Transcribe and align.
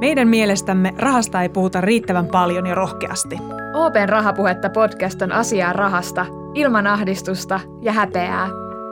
Meidän 0.00 0.28
mielestämme 0.28 0.94
rahasta 0.98 1.42
ei 1.42 1.48
puhuta 1.48 1.80
riittävän 1.80 2.26
paljon 2.26 2.66
ja 2.66 2.74
rohkeasti. 2.74 3.38
Open 3.74 4.08
Rahapuhetta 4.08 4.70
podcast 4.70 5.22
on 5.22 5.32
asiaa 5.32 5.72
rahasta, 5.72 6.26
ilman 6.54 6.86
ahdistusta 6.86 7.60
ja 7.82 7.92
häpeää. 7.92 8.48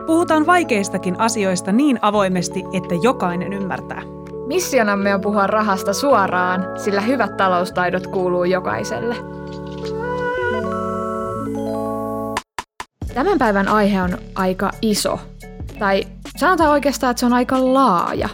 Puhutaan 0.06 0.46
vaikeistakin 0.46 1.20
asioista 1.20 1.72
niin 1.72 1.98
avoimesti, 2.02 2.64
että 2.72 2.94
jokainen 3.02 3.52
ymmärtää. 3.52 4.02
Missionamme 4.46 5.14
on 5.14 5.20
puhua 5.20 5.46
rahasta 5.46 5.92
suoraan, 5.92 6.66
sillä 6.76 7.00
hyvät 7.00 7.36
taloustaidot 7.36 8.06
kuuluu 8.06 8.44
jokaiselle. 8.44 9.16
Tämän 13.14 13.38
päivän 13.38 13.68
aihe 13.68 14.02
on 14.02 14.18
aika 14.34 14.70
iso. 14.82 15.18
Tai 15.78 16.04
sanotaan 16.36 16.70
oikeastaan, 16.70 17.10
että 17.10 17.20
se 17.20 17.26
on 17.26 17.32
aika 17.32 17.74
laaja. 17.74 18.28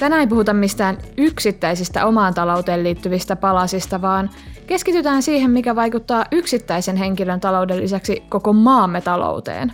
Tänään 0.00 0.20
ei 0.20 0.26
puhuta 0.26 0.52
mistään 0.52 0.98
yksittäisistä 1.16 2.06
omaan 2.06 2.34
talouteen 2.34 2.84
liittyvistä 2.84 3.36
palasista, 3.36 4.02
vaan 4.02 4.30
keskitytään 4.66 5.22
siihen, 5.22 5.50
mikä 5.50 5.76
vaikuttaa 5.76 6.24
yksittäisen 6.32 6.96
henkilön 6.96 7.40
talouden 7.40 7.80
lisäksi 7.80 8.22
koko 8.28 8.52
maamme 8.52 9.00
talouteen. 9.00 9.72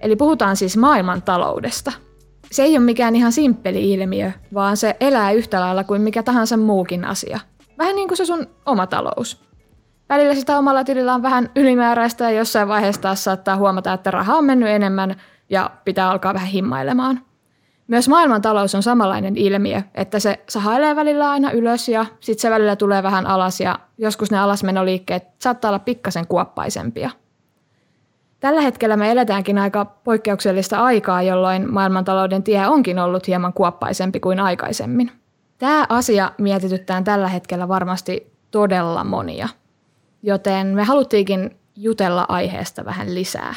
Eli 0.00 0.16
puhutaan 0.16 0.56
siis 0.56 0.76
maailman 0.76 1.22
taloudesta. 1.22 1.92
Se 2.52 2.62
ei 2.62 2.76
ole 2.76 2.84
mikään 2.84 3.16
ihan 3.16 3.32
simppeli 3.32 3.92
ilmiö, 3.92 4.32
vaan 4.54 4.76
se 4.76 4.96
elää 5.00 5.32
yhtä 5.32 5.60
lailla 5.60 5.84
kuin 5.84 6.02
mikä 6.02 6.22
tahansa 6.22 6.56
muukin 6.56 7.04
asia. 7.04 7.40
Vähän 7.78 7.96
niin 7.96 8.08
kuin 8.08 8.18
se 8.18 8.24
sun 8.24 8.46
oma 8.66 8.86
talous. 8.86 9.42
Välillä 10.08 10.34
sitä 10.34 10.58
omalla 10.58 10.84
tilillä 10.84 11.14
on 11.14 11.22
vähän 11.22 11.50
ylimääräistä 11.56 12.24
ja 12.24 12.38
jossain 12.38 12.68
vaiheessa 12.68 13.02
taas 13.02 13.24
saattaa 13.24 13.56
huomata, 13.56 13.92
että 13.92 14.10
raha 14.10 14.36
on 14.36 14.44
mennyt 14.44 14.68
enemmän 14.68 15.16
ja 15.50 15.70
pitää 15.84 16.10
alkaa 16.10 16.34
vähän 16.34 16.48
himmailemaan. 16.48 17.20
Myös 17.88 18.08
maailmantalous 18.08 18.74
on 18.74 18.82
samanlainen 18.82 19.36
ilmiö, 19.36 19.82
että 19.94 20.18
se 20.18 20.44
sahailee 20.48 20.96
välillä 20.96 21.30
aina 21.30 21.50
ylös 21.50 21.88
ja 21.88 22.06
sitten 22.20 22.42
se 22.42 22.50
välillä 22.50 22.76
tulee 22.76 23.02
vähän 23.02 23.26
alas 23.26 23.60
ja 23.60 23.78
joskus 23.98 24.30
ne 24.30 24.38
alasmenoliikkeet 24.38 25.24
saattaa 25.38 25.68
olla 25.68 25.78
pikkasen 25.78 26.26
kuoppaisempia. 26.26 27.10
Tällä 28.40 28.60
hetkellä 28.60 28.96
me 28.96 29.10
eletäänkin 29.10 29.58
aika 29.58 29.84
poikkeuksellista 29.84 30.84
aikaa, 30.84 31.22
jolloin 31.22 31.72
maailmantalouden 31.72 32.42
tie 32.42 32.66
onkin 32.66 32.98
ollut 32.98 33.26
hieman 33.26 33.52
kuoppaisempi 33.52 34.20
kuin 34.20 34.40
aikaisemmin. 34.40 35.10
Tämä 35.58 35.86
asia 35.88 36.32
mietityttää 36.38 37.02
tällä 37.02 37.28
hetkellä 37.28 37.68
varmasti 37.68 38.32
todella 38.50 39.04
monia, 39.04 39.48
joten 40.22 40.66
me 40.66 40.84
haluttiinkin 40.84 41.56
jutella 41.76 42.26
aiheesta 42.28 42.84
vähän 42.84 43.14
lisää. 43.14 43.54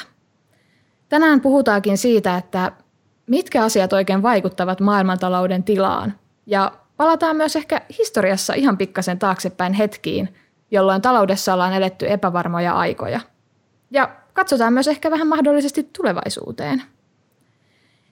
Tänään 1.09 1.41
puhutaankin 1.41 1.97
siitä, 1.97 2.37
että 2.37 2.71
mitkä 3.27 3.63
asiat 3.63 3.93
oikein 3.93 4.23
vaikuttavat 4.23 4.79
maailmantalouden 4.79 5.63
tilaan. 5.63 6.13
Ja 6.45 6.71
palataan 6.97 7.35
myös 7.35 7.55
ehkä 7.55 7.81
historiassa 7.97 8.53
ihan 8.53 8.77
pikkasen 8.77 9.19
taaksepäin 9.19 9.73
hetkiin, 9.73 10.35
jolloin 10.71 11.01
taloudessa 11.01 11.53
ollaan 11.53 11.73
eletty 11.73 12.11
epävarmoja 12.11 12.73
aikoja. 12.73 13.19
Ja 13.91 14.15
katsotaan 14.33 14.73
myös 14.73 14.87
ehkä 14.87 15.11
vähän 15.11 15.27
mahdollisesti 15.27 15.89
tulevaisuuteen. 15.97 16.83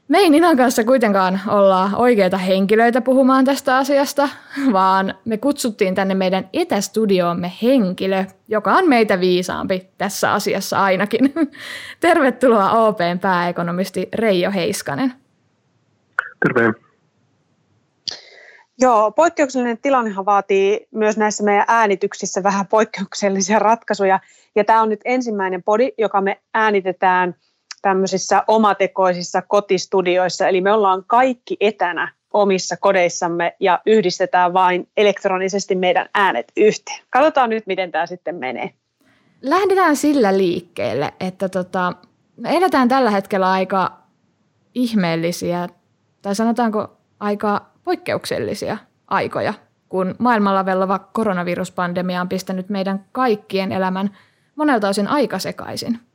Me 0.07 0.17
ei 0.17 0.29
Ninan 0.29 0.57
kanssa 0.57 0.83
kuitenkaan 0.83 1.41
olla 1.47 1.89
oikeita 1.95 2.37
henkilöitä 2.37 3.01
puhumaan 3.01 3.45
tästä 3.45 3.77
asiasta, 3.77 4.29
vaan 4.73 5.13
me 5.25 5.37
kutsuttiin 5.37 5.95
tänne 5.95 6.13
meidän 6.13 6.49
etästudioomme 6.53 7.51
henkilö, 7.61 8.25
joka 8.47 8.73
on 8.73 8.89
meitä 8.89 9.19
viisaampi 9.19 9.89
tässä 9.97 10.33
asiassa 10.33 10.83
ainakin. 10.83 11.33
Tervetuloa 11.99 12.71
OPn 12.71 13.19
pääekonomisti 13.21 14.09
Reijo 14.13 14.51
Heiskanen. 14.51 15.13
Terve. 16.43 16.73
Joo, 18.79 19.11
poikkeuksellinen 19.11 19.77
tilannehan 19.77 20.25
vaatii 20.25 20.87
myös 20.91 21.17
näissä 21.17 21.43
meidän 21.43 21.65
äänityksissä 21.67 22.43
vähän 22.43 22.67
poikkeuksellisia 22.67 23.59
ratkaisuja. 23.59 24.19
Ja 24.55 24.63
tämä 24.63 24.81
on 24.81 24.89
nyt 24.89 25.01
ensimmäinen 25.05 25.63
podi, 25.63 25.91
joka 25.97 26.21
me 26.21 26.41
äänitetään– 26.53 27.35
tämmöisissä 27.83 28.43
omatekoisissa 28.47 29.41
kotistudioissa, 29.41 30.47
eli 30.47 30.61
me 30.61 30.71
ollaan 30.71 31.03
kaikki 31.07 31.57
etänä 31.59 32.13
omissa 32.33 32.77
kodeissamme 32.77 33.55
ja 33.59 33.79
yhdistetään 33.85 34.53
vain 34.53 34.89
elektronisesti 34.97 35.75
meidän 35.75 36.09
äänet 36.13 36.51
yhteen. 36.57 36.99
Katsotaan 37.09 37.49
nyt, 37.49 37.67
miten 37.67 37.91
tämä 37.91 38.05
sitten 38.05 38.35
menee. 38.35 38.73
Lähdetään 39.41 39.95
sillä 39.95 40.37
liikkeelle, 40.37 41.13
että 41.19 41.49
tota, 41.49 41.93
me 42.37 42.57
eletään 42.57 42.87
tällä 42.87 43.11
hetkellä 43.11 43.51
aika 43.51 43.99
ihmeellisiä, 44.75 45.69
tai 46.21 46.35
sanotaanko 46.35 46.97
aika 47.19 47.65
poikkeuksellisia 47.83 48.77
aikoja, 49.07 49.53
kun 49.89 50.15
maailmalla 50.19 50.65
vellova 50.65 50.99
koronaviruspandemia 50.99 52.21
on 52.21 52.29
pistänyt 52.29 52.69
meidän 52.69 53.05
kaikkien 53.11 53.71
elämän 53.71 54.17
monelta 54.55 54.89
osin 54.89 55.07
aika 55.07 55.39
sekaisin– 55.39 55.99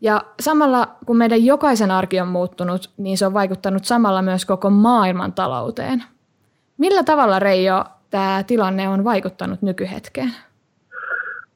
ja 0.00 0.24
samalla 0.40 0.88
kun 1.06 1.16
meidän 1.16 1.44
jokaisen 1.44 1.90
arki 1.90 2.20
on 2.20 2.28
muuttunut, 2.28 2.90
niin 2.96 3.18
se 3.18 3.26
on 3.26 3.34
vaikuttanut 3.34 3.84
samalla 3.84 4.22
myös 4.22 4.46
koko 4.46 4.70
maailman 4.70 5.32
talouteen. 5.32 6.04
Millä 6.78 7.02
tavalla 7.02 7.38
Reijo 7.38 7.84
tämä 8.10 8.44
tilanne 8.46 8.88
on 8.88 9.04
vaikuttanut 9.04 9.62
nykyhetkeen? 9.62 10.32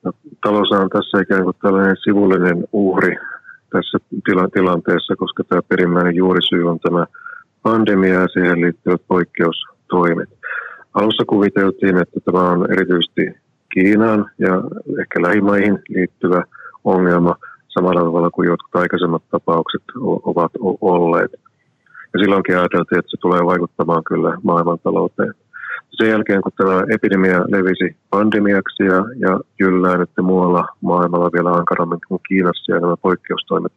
No, 0.02 0.12
talous 0.42 0.72
on 0.72 0.90
tässä 0.90 1.20
ikään 1.20 1.44
kuin 1.44 1.56
tällainen 1.62 1.96
sivullinen 2.04 2.64
uhri 2.72 3.16
tässä 3.72 3.98
tila- 4.24 4.48
tilanteessa, 4.52 5.16
koska 5.16 5.44
tämä 5.44 5.62
perimmäinen 5.68 6.14
juurisyy 6.14 6.70
on 6.70 6.80
tämä 6.80 7.06
pandemia 7.62 8.20
ja 8.20 8.28
siihen 8.28 8.60
liittyvät 8.60 9.02
poikkeustoimet. 9.08 10.28
Alussa 10.94 11.24
kuviteltiin, 11.24 11.98
että 11.98 12.20
tämä 12.24 12.50
on 12.50 12.72
erityisesti 12.72 13.40
Kiinaan 13.74 14.30
ja 14.38 14.54
ehkä 15.00 15.22
lähimaihin 15.22 15.78
liittyvä 15.88 16.42
ongelma– 16.84 17.36
samalla 17.78 18.00
tavalla 18.00 18.30
kuin 18.30 18.48
jotkut 18.48 18.76
aikaisemmat 18.76 19.22
tapaukset 19.30 19.82
ovat 20.30 20.52
olleet. 20.80 21.32
Ja 22.12 22.20
silloinkin 22.20 22.58
ajateltiin, 22.58 22.98
että 22.98 23.10
se 23.10 23.16
tulee 23.20 23.44
vaikuttamaan 23.44 24.04
kyllä 24.04 24.38
maailmantalouteen. 24.42 25.34
Sen 25.90 26.08
jälkeen, 26.08 26.42
kun 26.42 26.52
tämä 26.56 26.82
epidemia 26.94 27.40
levisi 27.48 27.96
pandemiaksi 28.10 28.82
ja, 28.84 28.98
ja 29.24 29.40
jyllää 29.60 29.96
nyt 29.96 30.10
muualla 30.22 30.66
maailmalla 30.80 31.30
vielä 31.32 31.50
ankarammin 31.50 31.98
kuin 32.08 32.20
Kiinassa 32.28 32.72
ja 32.72 32.80
nämä 32.80 32.96
poikkeustoimet 32.96 33.72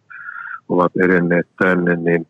ovat 0.69 0.91
edenneet 1.03 1.47
tänne, 1.63 1.95
niin 1.95 2.27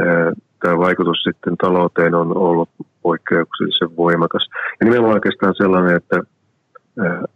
ää, 0.00 0.32
tämä 0.62 0.78
vaikutus 0.78 1.22
sitten 1.22 1.56
talouteen 1.56 2.14
on 2.14 2.36
ollut 2.36 2.68
poikkeuksellisen 3.02 3.96
voimakas. 3.96 4.48
Ja 4.80 4.84
nimenomaan 4.84 5.14
oikeastaan 5.14 5.54
sellainen, 5.54 5.96
että 5.96 6.20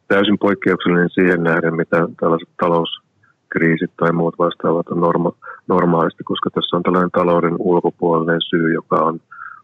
täysin 0.08 0.38
poikkeuksellinen 0.38 1.10
siihen 1.10 1.42
nähden, 1.42 1.74
mitä 1.74 2.08
tällaiset 2.20 2.48
talous 2.60 3.09
kriisit 3.50 3.90
tai 3.96 4.12
muut 4.12 4.38
vastaavat 4.38 4.88
on 4.88 5.00
norma- 5.00 5.36
normaalisti, 5.68 6.24
koska 6.24 6.50
tässä 6.50 6.76
on 6.76 6.82
tällainen 6.82 7.10
talouden 7.10 7.56
ulkopuolinen 7.58 8.40
syy, 8.50 8.74
joka 8.74 8.96
on, 8.96 9.20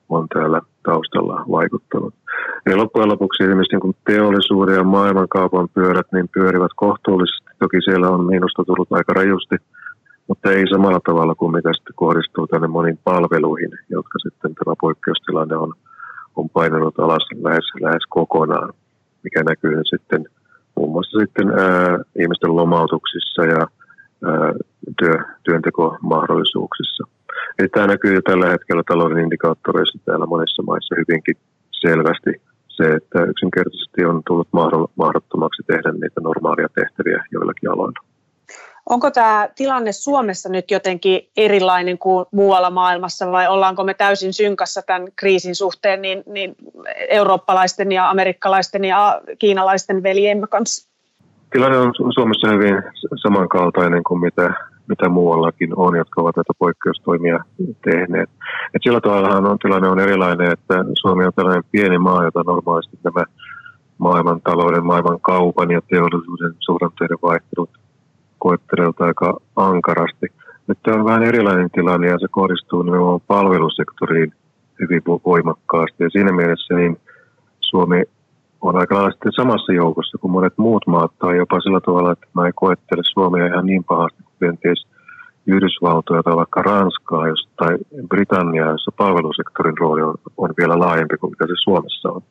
on 0.09 0.27
täällä 0.35 0.61
taustalla 0.83 1.45
vaikuttanut. 1.51 2.15
Eli 2.67 2.77
loppujen 2.77 3.09
lopuksi 3.09 3.43
esimerkiksi 3.43 3.77
niin 3.77 3.97
teollisuuden 4.07 4.75
ja 4.75 4.85
maailmankaupan 4.85 5.69
pyörät 5.75 6.07
niin 6.13 6.29
pyörivät 6.35 6.73
kohtuullisesti. 6.77 7.51
Toki 7.59 7.79
siellä 7.85 8.11
on 8.11 8.27
miinusta 8.27 8.65
tullut 8.65 8.93
aika 8.93 9.13
rajusti, 9.13 9.57
mutta 10.29 10.51
ei 10.51 10.65
samalla 10.69 11.01
tavalla 11.07 11.35
kuin 11.35 11.53
mitä 11.53 11.71
sitten 11.73 11.95
kohdistuu 11.97 12.47
tänne 12.47 12.69
moniin 12.69 12.99
palveluihin, 13.05 13.71
jotka 13.91 14.19
sitten 14.19 14.55
tämä 14.55 14.75
poikkeustilanne 14.81 15.57
on, 15.57 15.73
on 16.37 16.49
painanut 16.51 16.99
alas 16.99 17.29
lähes, 17.43 17.65
lähes 17.81 18.07
kokonaan, 18.09 18.73
mikä 19.23 19.43
näkyy 19.43 19.81
sitten 19.85 20.25
muun 20.77 20.93
muassa 20.93 21.19
sitten 21.19 21.49
ää, 21.51 21.99
ihmisten 22.21 22.57
lomautuksissa 22.57 23.45
ja 23.45 23.67
ää, 24.25 24.53
työ, 24.99 25.17
työntekomahdollisuuksissa. 25.43 27.05
Eli 27.59 27.69
tämä 27.69 27.87
näkyy 27.87 28.15
jo 28.15 28.23
tällä 28.23 28.47
hetkellä 28.51 28.83
talouden 28.89 29.25
indikaattoreissa 29.25 29.99
täällä 30.05 30.27
monissa 30.27 30.63
maissa 30.63 30.95
hyvinkin 30.99 31.37
selvästi 31.71 32.31
se, 32.69 32.85
että 32.85 33.25
yksinkertaisesti 33.25 34.05
on 34.05 34.23
tullut 34.27 34.49
mahdottomaksi 34.97 35.63
tehdä 35.67 35.93
niitä 35.93 36.21
normaalia 36.21 36.69
tehtäviä 36.75 37.25
joillakin 37.33 37.71
aloilla. 37.71 38.16
Onko 38.91 39.11
tämä 39.11 39.49
tilanne 39.57 39.93
Suomessa 39.93 40.49
nyt 40.49 40.71
jotenkin 40.71 41.29
erilainen 41.37 41.99
kuin 41.99 42.27
muualla 42.33 42.71
maailmassa 42.71 43.33
vai 43.33 43.49
ollaanko 43.49 43.85
me 43.85 43.95
täysin 43.95 44.33
synkassa 44.33 44.83
tämän 44.83 45.09
kriisin 45.17 45.55
suhteen 45.55 46.03
niin, 46.03 46.23
niin 46.27 46.57
eurooppalaisten 47.09 47.93
ja 47.93 48.11
amerikkalaisten 48.11 48.85
ja 48.85 49.21
kiinalaisten 49.39 50.03
veljemme 50.03 50.47
kanssa? 50.47 50.91
Tilanne 51.53 51.79
on 51.79 51.93
Suomessa 52.15 52.49
hyvin 52.49 52.83
samankaltainen 53.23 54.05
kuin 54.05 54.21
mitä, 54.21 54.55
mitä 54.89 55.09
muuallakin 55.09 55.79
on, 55.79 55.97
jotka 55.97 56.21
ovat 56.21 56.37
näitä 56.37 56.53
poikkeustoimia 56.59 57.39
tehneet. 57.85 58.31
Et 58.75 58.83
sillä 58.83 59.01
tavalla 59.01 59.51
on, 59.51 59.59
tilanne 59.59 59.89
on 59.89 60.01
erilainen, 60.01 60.53
että 60.53 60.85
Suomi 61.01 61.25
on 61.25 61.33
tällainen 61.37 61.65
pieni 61.71 61.99
maa, 61.99 62.25
jota 62.25 62.43
normaalisti 62.47 62.99
nämä 63.05 63.25
maailman 63.99 64.41
talouden, 64.41 64.87
maailman 64.87 65.21
kaupan 65.21 65.71
ja 65.71 65.81
teollisuuden 65.91 66.55
suhdanteiden 66.59 67.19
vaihtelut 67.23 67.71
koettelevat 68.39 69.01
aika 69.01 69.41
ankarasti. 69.57 70.27
Nyt 70.67 70.79
tämä 70.83 70.97
on 70.97 71.05
vähän 71.05 71.23
erilainen 71.23 71.71
tilanne 71.71 72.07
ja 72.07 72.19
se 72.19 72.27
kohdistuu 72.31 72.83
nimenomaan 72.83 73.21
palvelusektoriin 73.27 74.33
hyvin 74.81 75.03
voimakkaasti. 75.27 76.05
Ja 76.05 76.11
siinä 76.11 76.33
mielessä 76.33 76.75
niin 76.75 77.01
Suomi 77.61 78.03
on 78.61 78.77
aika 78.77 78.95
lailla 78.95 79.11
sitten 79.11 79.33
samassa 79.33 79.73
joukossa 79.73 80.19
kuin 80.19 80.31
monet 80.31 80.55
muut 80.57 80.87
maat, 80.87 81.13
tai 81.19 81.37
jopa 81.37 81.61
sillä 81.61 81.81
tavalla, 81.81 82.13
että 82.13 82.27
mä 82.35 82.47
en 82.47 82.53
koettele 82.55 83.03
Suomea 83.05 83.47
ihan 83.47 83.67
niin 83.67 83.85
pahasti 83.85 84.23
kuin 84.23 84.35
kenties 84.41 84.87
Yhdysvaltoja 85.47 86.23
tai 86.23 86.37
vaikka 86.37 86.63
Ranskaa 86.63 87.29
jos, 87.29 87.49
tai 87.57 87.79
Britanniaa, 88.09 88.71
jossa 88.71 88.93
palvelusektorin 88.97 89.79
rooli 89.79 90.03
on, 90.03 90.15
on 90.37 90.55
vielä 90.59 90.79
laajempi 90.79 91.17
kuin 91.17 91.31
mitä 91.31 91.47
se 91.47 91.53
Suomessa 91.65 92.09
on. 92.09 92.23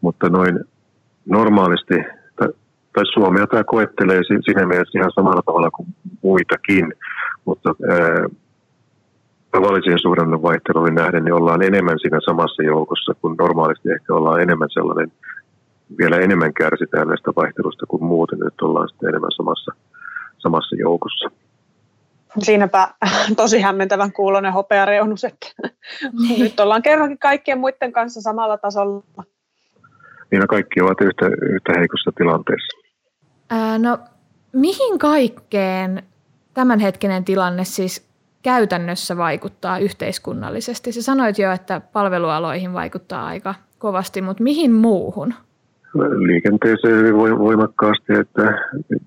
Mutta 0.00 0.28
noin 0.28 0.60
normaalisti, 1.26 1.94
tai, 2.92 3.06
Suomea 3.06 3.46
tämä 3.46 3.64
koettelee 3.64 4.20
siinä 4.24 4.66
mielessä 4.66 4.98
ihan 4.98 5.12
samalla 5.14 5.42
tavalla 5.42 5.70
kuin 5.70 5.88
muitakin, 6.22 6.94
mutta 7.44 7.74
ää, 7.90 8.26
tavallisiin 9.50 9.98
suhdannon 9.98 10.42
vaihteluihin 10.42 10.94
nähden, 10.94 11.24
niin 11.24 11.34
ollaan 11.34 11.62
enemmän 11.62 11.98
siinä 11.98 12.18
samassa 12.24 12.62
joukossa, 12.62 13.14
kun 13.20 13.36
normaalisti 13.38 13.92
ehkä 13.92 14.14
ollaan 14.14 14.40
enemmän 14.40 14.68
sellainen, 14.70 15.12
vielä 15.98 16.16
enemmän 16.16 16.54
kärsitään 16.54 17.08
näistä 17.08 17.30
vaihtelusta 17.36 17.86
kuin 17.86 18.04
muuten, 18.04 18.38
nyt 18.38 18.60
ollaan 18.62 18.88
sitten 18.88 19.08
enemmän 19.08 19.32
samassa, 19.36 19.72
samassa 20.38 20.76
joukossa. 20.76 21.30
Siinäpä 22.38 22.88
tosi 23.36 23.60
hämmentävän 23.60 24.12
kuulonen 24.12 24.52
hopeareunus, 24.52 25.24
että 25.24 25.46
nyt 26.38 26.60
ollaan 26.60 26.82
kerrankin 26.82 27.18
kaikkien 27.18 27.58
muiden 27.58 27.92
kanssa 27.92 28.20
samalla 28.20 28.58
tasolla. 28.58 29.02
Niin 30.30 30.46
kaikki 30.48 30.80
ovat 30.80 31.00
yhtä, 31.00 31.26
yhtä 31.26 31.72
heikossa 31.78 32.12
tilanteessa. 32.16 32.81
Ää, 33.54 33.78
no 33.78 33.98
mihin 34.52 34.98
kaikkeen 34.98 36.02
tämänhetkinen 36.54 37.24
tilanne 37.24 37.64
siis 37.64 38.08
käytännössä 38.42 39.16
vaikuttaa 39.16 39.78
yhteiskunnallisesti? 39.78 40.92
Sä 40.92 41.02
sanoit 41.02 41.38
jo, 41.38 41.52
että 41.52 41.80
palvelualoihin 41.80 42.72
vaikuttaa 42.72 43.26
aika 43.26 43.54
kovasti, 43.78 44.22
mutta 44.22 44.42
mihin 44.42 44.72
muuhun? 44.72 45.34
Liikenteeseen 46.26 46.96
hyvin 46.96 47.18
voimakkaasti, 47.38 48.12
että 48.12 48.42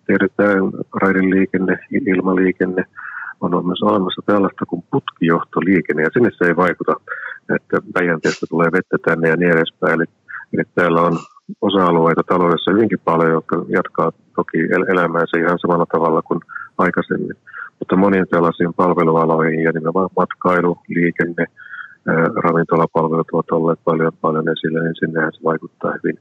tiedetään 0.08 0.58
raideliikenne, 1.02 1.80
ilmaliikenne, 1.92 2.86
on 3.42 3.66
myös 3.66 3.82
olemassa 3.82 4.22
tällaista 4.26 4.66
kuin 4.66 4.84
putkijohtoliikenne, 4.92 6.04
ja 6.04 6.10
sinne 6.14 6.30
se 6.38 6.46
ei 6.46 6.56
vaikuta, 6.56 6.94
että 7.56 7.78
Päijänteestä 7.94 8.46
tulee 8.50 8.72
vettä 8.72 8.98
tänne 9.06 9.30
ja 9.30 9.36
niin 9.36 9.52
edespäin. 9.52 9.94
Eli, 9.94 10.06
eli 10.54 10.64
täällä 10.76 11.02
on 11.02 11.18
osa-alueita 11.62 12.22
taloudessa 12.28 12.72
hyvinkin 12.72 13.00
paljon, 13.06 13.32
jotka 13.32 13.66
jatkaa 13.70 14.12
toki 14.36 14.58
elämäänsä 14.92 15.38
ihan 15.38 15.60
samalla 15.60 15.86
tavalla 15.86 16.22
kuin 16.22 16.40
aikaisemmin 16.78 17.36
mutta 17.80 17.96
moniin 17.96 18.28
tällaisiin 18.28 18.74
palvelualoihin 18.74 19.60
ja 19.60 19.72
nimenomaan 19.72 20.10
matkailu, 20.18 20.78
liikenne, 20.88 21.46
ravintolapalvelut 22.44 23.28
ovat 23.34 23.52
olleet 23.52 23.80
paljon, 23.84 24.12
paljon 24.22 24.50
esillä, 24.50 24.84
niin 24.84 24.96
sinnehän 25.00 25.34
se 25.34 25.44
vaikuttaa 25.44 25.94
hyvin, 26.04 26.20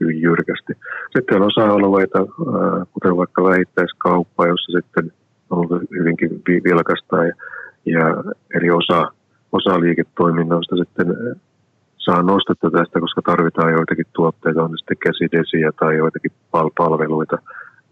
hyvin 0.00 0.22
jyrkästi. 0.22 0.72
Sitten 1.16 1.36
on 1.36 1.46
osa-alueita, 1.46 2.26
kuten 2.92 3.16
vaikka 3.16 3.44
vähittäiskauppa, 3.44 4.46
jossa 4.46 4.80
sitten 4.80 5.12
on 5.50 5.58
ollut 5.58 5.82
hyvinkin 5.90 6.42
vilkasta 6.64 7.24
ja, 7.24 7.34
ja 7.86 8.24
eri 8.56 8.70
osa, 8.70 9.12
osa 9.52 9.80
liiketoiminnoista 9.80 10.76
sitten 10.76 11.06
saa 12.06 12.22
nostetta 12.22 12.70
tästä, 12.70 13.00
koska 13.00 13.22
tarvitaan 13.22 13.72
joitakin 13.72 14.06
tuotteita, 14.12 14.62
on 14.62 14.78
sitten 14.78 15.02
käsidesiä 15.06 15.72
tai 15.80 15.96
joitakin 15.96 16.32
palveluita, 16.76 17.38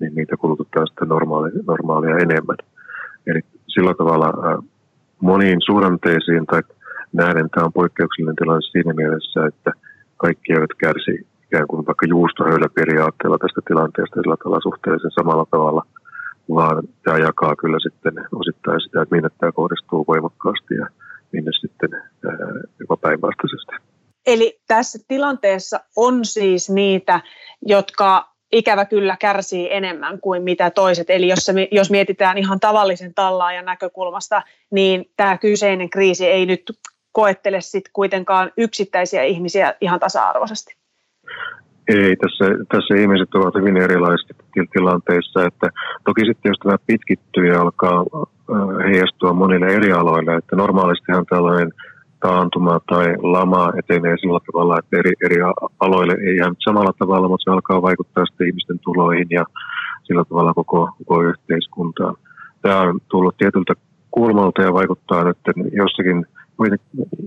niin 0.00 0.14
niitä 0.14 0.36
kulutetaan 0.36 0.86
sitten 0.86 1.08
normaali, 1.08 1.50
normaalia 1.66 2.16
enemmän. 2.16 2.56
Eli 3.26 3.40
sillä 3.66 3.94
tavalla 3.94 4.28
moniin 5.20 5.60
suhdanteisiin 5.66 6.46
tai 6.46 6.62
nähden 7.12 7.50
tämä 7.50 7.64
on 7.64 7.72
poikkeuksellinen 7.72 8.36
tilanne 8.36 8.62
siinä 8.62 8.92
mielessä, 8.94 9.46
että 9.46 9.70
kaikki 10.16 10.52
eivät 10.52 10.74
kärsi 10.78 11.26
ikään 11.46 11.66
kuin 11.66 11.86
vaikka 11.86 12.06
juustohöyläperiaatteella 12.08 13.38
tästä 13.38 13.60
tilanteesta 13.66 14.20
sillä 14.22 14.36
tavalla 14.36 14.60
suhteellisen 14.68 15.10
samalla 15.10 15.46
tavalla, 15.50 15.82
vaan 16.54 16.82
tämä 17.04 17.18
jakaa 17.18 17.56
kyllä 17.56 17.78
sitten 17.80 18.14
osittain 18.32 18.80
sitä, 18.80 19.02
että 19.02 19.14
minne 19.14 19.30
tämä 19.38 19.52
kohdistuu 19.52 20.04
voimakkaasti 20.08 20.74
ja 20.74 20.86
minne 21.32 21.50
sitten 21.60 21.90
jopa 22.80 22.96
päinvastaisesti. 22.96 23.93
Eli 24.26 24.60
tässä 24.66 24.98
tilanteessa 25.08 25.80
on 25.96 26.24
siis 26.24 26.70
niitä, 26.70 27.20
jotka 27.62 28.34
ikävä 28.52 28.84
kyllä 28.84 29.16
kärsii 29.20 29.68
enemmän 29.72 30.20
kuin 30.20 30.42
mitä 30.42 30.70
toiset. 30.70 31.10
Eli 31.10 31.28
jos, 31.28 31.38
se, 31.38 31.52
jos 31.72 31.90
mietitään 31.90 32.38
ihan 32.38 32.60
tavallisen 32.60 33.14
tallaajan 33.14 33.64
näkökulmasta, 33.64 34.42
niin 34.70 35.04
tämä 35.16 35.38
kyseinen 35.38 35.90
kriisi 35.90 36.26
ei 36.26 36.46
nyt 36.46 36.62
koettele 37.12 37.60
sit 37.60 37.84
kuitenkaan 37.92 38.50
yksittäisiä 38.56 39.22
ihmisiä 39.22 39.74
ihan 39.80 40.00
tasa-arvoisesti. 40.00 40.74
Ei, 41.88 42.16
tässä, 42.16 42.44
tässä 42.72 42.94
ihmiset 42.94 43.34
ovat 43.34 43.54
hyvin 43.54 43.76
erilaisissa 43.76 44.34
tilanteissa. 44.72 45.44
Että 45.44 45.68
toki 46.04 46.20
sitten 46.26 46.50
jos 46.50 46.58
tämä 46.58 46.76
pitkittyy 46.86 47.46
ja 47.46 47.60
alkaa 47.60 48.04
heijastua 48.84 49.32
monille 49.32 49.66
eri 49.66 49.92
aloille, 49.92 50.34
että 50.36 50.56
normaalistihan 50.56 51.26
tällainen– 51.26 51.72
taantuma 52.26 52.80
tai 52.86 53.06
lama 53.22 53.72
etenee 53.78 54.16
sillä 54.20 54.40
tavalla, 54.46 54.78
että 54.78 54.96
eri, 54.98 55.12
eri 55.24 55.36
aloille 55.80 56.14
ei 56.26 56.36
ihan 56.36 56.56
samalla 56.58 56.92
tavalla, 56.98 57.28
mutta 57.28 57.44
se 57.44 57.50
alkaa 57.50 57.82
vaikuttaa 57.82 58.26
sitten 58.26 58.46
ihmisten 58.46 58.78
tuloihin 58.78 59.26
ja 59.30 59.44
sillä 60.02 60.24
tavalla 60.24 60.54
koko, 60.54 60.90
koko 60.98 61.22
yhteiskuntaan. 61.22 62.14
Tämä 62.62 62.80
on 62.80 63.00
tullut 63.08 63.36
tietyltä 63.36 63.74
kulmalta 64.10 64.62
ja 64.62 64.72
vaikuttaa 64.72 65.24
nyt 65.24 65.38
jossakin, 65.72 66.26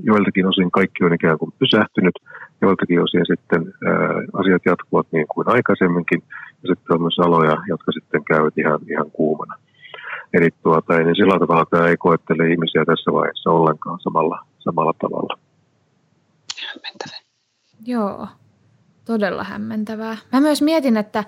joiltakin 0.03 0.47
osin 0.47 0.71
kaikki 0.71 1.03
on 1.03 1.13
ikään 1.13 1.38
kuin 1.38 1.53
pysähtynyt, 1.59 2.15
joiltakin 2.61 3.03
osin 3.03 3.25
sitten 3.31 3.73
ää, 3.88 3.95
asiat 4.33 4.61
jatkuvat 4.65 5.07
niin 5.11 5.27
kuin 5.27 5.49
aikaisemminkin 5.49 6.21
ja 6.63 6.67
sitten 6.69 6.94
on 6.95 7.01
myös 7.01 7.19
aloja, 7.19 7.57
jotka 7.67 7.91
sitten 7.91 8.23
käyvät 8.25 8.57
ihan, 8.57 8.79
ihan 8.89 9.11
kuumana. 9.11 9.55
Eli 10.33 10.49
tuota, 10.63 10.97
niin 10.97 11.15
sillä 11.15 11.39
tavalla 11.39 11.65
tämä 11.65 11.88
ei 11.88 11.97
koettele 11.97 12.49
ihmisiä 12.51 12.85
tässä 12.85 13.13
vaiheessa 13.13 13.51
ollenkaan 13.51 13.99
samalla, 13.99 14.39
samalla 14.68 14.94
tavalla. 15.02 15.40
Hämmentävää. 16.68 17.19
Joo, 17.86 18.28
todella 19.06 19.44
hämmentävää. 19.44 20.18
Mä 20.31 20.42
myös 20.42 20.62
mietin, 20.62 20.98
että 20.98 21.24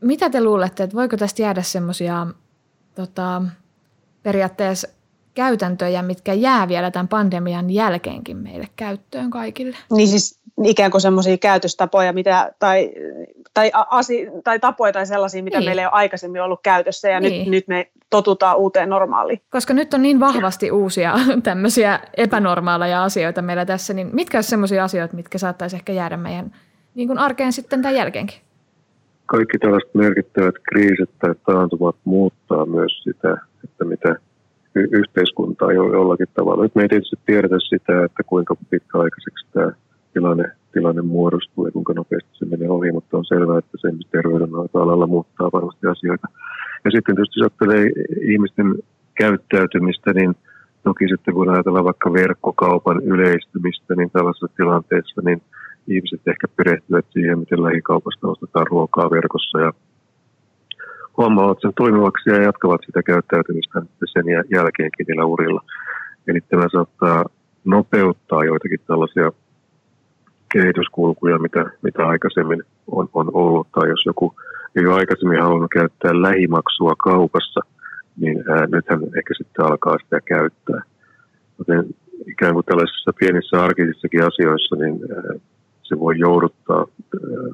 mitä 0.00 0.30
te 0.30 0.44
luulette, 0.44 0.82
että 0.82 0.96
voiko 0.96 1.16
tästä 1.16 1.42
jäädä 1.42 1.62
semmoisia 1.62 2.26
tota, 2.94 3.42
periaatteessa 4.22 4.88
käytäntöjä, 5.34 6.02
mitkä 6.02 6.32
jää 6.32 6.68
vielä 6.68 6.90
tämän 6.90 7.08
pandemian 7.08 7.70
jälkeenkin 7.70 8.36
meille 8.36 8.68
käyttöön 8.76 9.30
kaikille? 9.30 9.76
Niin 9.90 10.08
siis 10.08 10.42
ikään 10.64 10.90
kuin 10.90 11.00
semmoisia 11.00 11.38
käytöstapoja 11.38 12.12
mitä, 12.12 12.52
tai, 12.58 12.92
tai, 13.54 13.70
asi, 13.90 14.26
tai 14.44 14.60
tapoja 14.60 14.92
tai 14.92 15.06
sellaisia, 15.06 15.42
mitä 15.42 15.58
niin. 15.58 15.68
meillä 15.68 15.82
ei 15.82 15.86
ole 15.86 15.92
aikaisemmin 15.92 16.42
ollut 16.42 16.60
käytössä 16.62 17.08
ja 17.08 17.20
niin. 17.20 17.38
nyt, 17.38 17.48
nyt 17.48 17.68
me 17.68 17.90
totutaan 18.10 18.56
uuteen 18.56 18.88
normaaliin. 18.88 19.40
Koska 19.50 19.74
nyt 19.74 19.94
on 19.94 20.02
niin 20.02 20.20
vahvasti 20.20 20.70
uusia 20.70 21.14
tämmöisiä 21.42 22.00
epänormaaleja 22.16 23.04
asioita 23.04 23.42
meillä 23.42 23.66
tässä, 23.66 23.94
niin 23.94 24.10
mitkä 24.12 24.38
olisi 24.38 24.50
semmoisia 24.50 24.84
asioita, 24.84 25.16
mitkä 25.16 25.38
saattaisi 25.38 25.76
ehkä 25.76 25.92
jäädä 25.92 26.16
meidän 26.16 26.54
niin 26.94 27.08
kuin 27.08 27.18
arkeen 27.18 27.52
sitten 27.52 27.82
tämän 27.82 27.96
jälkeenkin? 27.96 28.38
Kaikki 29.26 29.58
tällaiset 29.58 29.94
merkittävät 29.94 30.54
kriisit 30.68 31.10
tai 31.18 31.34
taantumat 31.46 31.96
muuttaa 32.04 32.66
myös 32.66 33.02
sitä, 33.02 33.36
että 33.64 33.84
mitä 33.84 34.16
yhteiskuntaa 34.74 35.72
jo 35.72 35.92
jollakin 35.92 36.26
tavalla. 36.34 36.62
Nyt 36.62 36.74
me 36.74 36.82
ei 36.82 36.88
tietysti 36.88 37.16
tiedetä 37.26 37.56
sitä, 37.60 38.04
että 38.04 38.22
kuinka 38.26 38.56
pitkäaikaiseksi 38.70 39.46
tämä 39.52 39.72
tilanne, 40.12 40.44
tilanne 40.72 41.02
muodostuu 41.02 41.66
ja 41.66 41.72
kuinka 41.72 41.92
nopeasti 41.92 42.30
se 42.32 42.44
menee 42.44 42.70
ohi, 42.70 42.92
mutta 42.92 43.16
on 43.16 43.24
selvää, 43.24 43.58
että 43.58 43.78
se 43.80 43.88
terveydenhoitoalalla 44.10 45.06
muuttaa 45.06 45.50
varmasti 45.52 45.86
asioita. 45.86 46.28
Ja 46.84 46.90
sitten 46.90 47.14
tietysti 47.14 47.40
jos 47.40 47.44
ajattelee 47.44 47.90
ihmisten 48.32 48.74
käyttäytymistä, 49.14 50.12
niin 50.12 50.34
toki 50.82 51.08
sitten 51.08 51.34
kun 51.34 51.48
ajatellaan 51.48 51.84
vaikka 51.84 52.12
verkkokaupan 52.12 53.02
yleistymistä, 53.02 53.94
niin 53.94 54.10
tällaisessa 54.10 54.48
tilanteessa 54.56 55.20
niin 55.24 55.42
ihmiset 55.88 56.20
ehkä 56.26 56.46
perehtyvät 56.56 57.06
siihen, 57.10 57.38
miten 57.38 57.62
lähikaupasta 57.62 58.28
ostetaan 58.28 58.66
ruokaa 58.66 59.10
verkossa 59.10 59.60
ja 59.60 59.72
huomaavat 61.16 61.58
sen 61.60 61.72
toimivaksi 61.76 62.30
ja 62.30 62.42
jatkavat 62.42 62.80
sitä 62.86 63.02
käyttäytymistä 63.02 63.82
sen 64.04 64.24
jälkeenkin 64.50 65.06
niillä 65.08 65.24
urilla. 65.24 65.60
Eli 66.28 66.40
tämä 66.40 66.66
saattaa 66.72 67.24
nopeuttaa 67.64 68.44
joitakin 68.44 68.80
tällaisia 68.86 69.32
kehityskulkuja, 70.52 71.38
mitä, 71.38 71.70
mitä 71.82 72.06
aikaisemmin 72.06 72.62
on, 72.86 73.08
on 73.12 73.30
ollut. 73.32 73.68
Tai 73.72 73.88
jos 73.88 74.06
joku 74.06 74.34
ei 74.76 74.86
ole 74.86 74.94
aikaisemmin 74.94 75.42
halunnut 75.42 75.70
käyttää 75.70 76.22
lähimaksua 76.22 76.94
kaupassa, 76.94 77.60
niin 78.16 78.44
ää, 78.50 78.66
nythän 78.66 79.00
ehkä 79.18 79.34
sitten 79.36 79.64
alkaa 79.64 79.98
sitä 79.98 80.20
käyttää. 80.20 80.80
Joten 81.58 81.94
ikään 82.26 82.54
kuin 82.54 82.64
tällaisissa 82.64 83.12
pienissä 83.18 83.62
arkisissakin 83.62 84.26
asioissa, 84.26 84.76
niin 84.76 84.98
ää, 85.16 85.40
se 85.82 85.98
voi 85.98 86.18
jouduttaa 86.18 86.78
ää, 86.78 86.86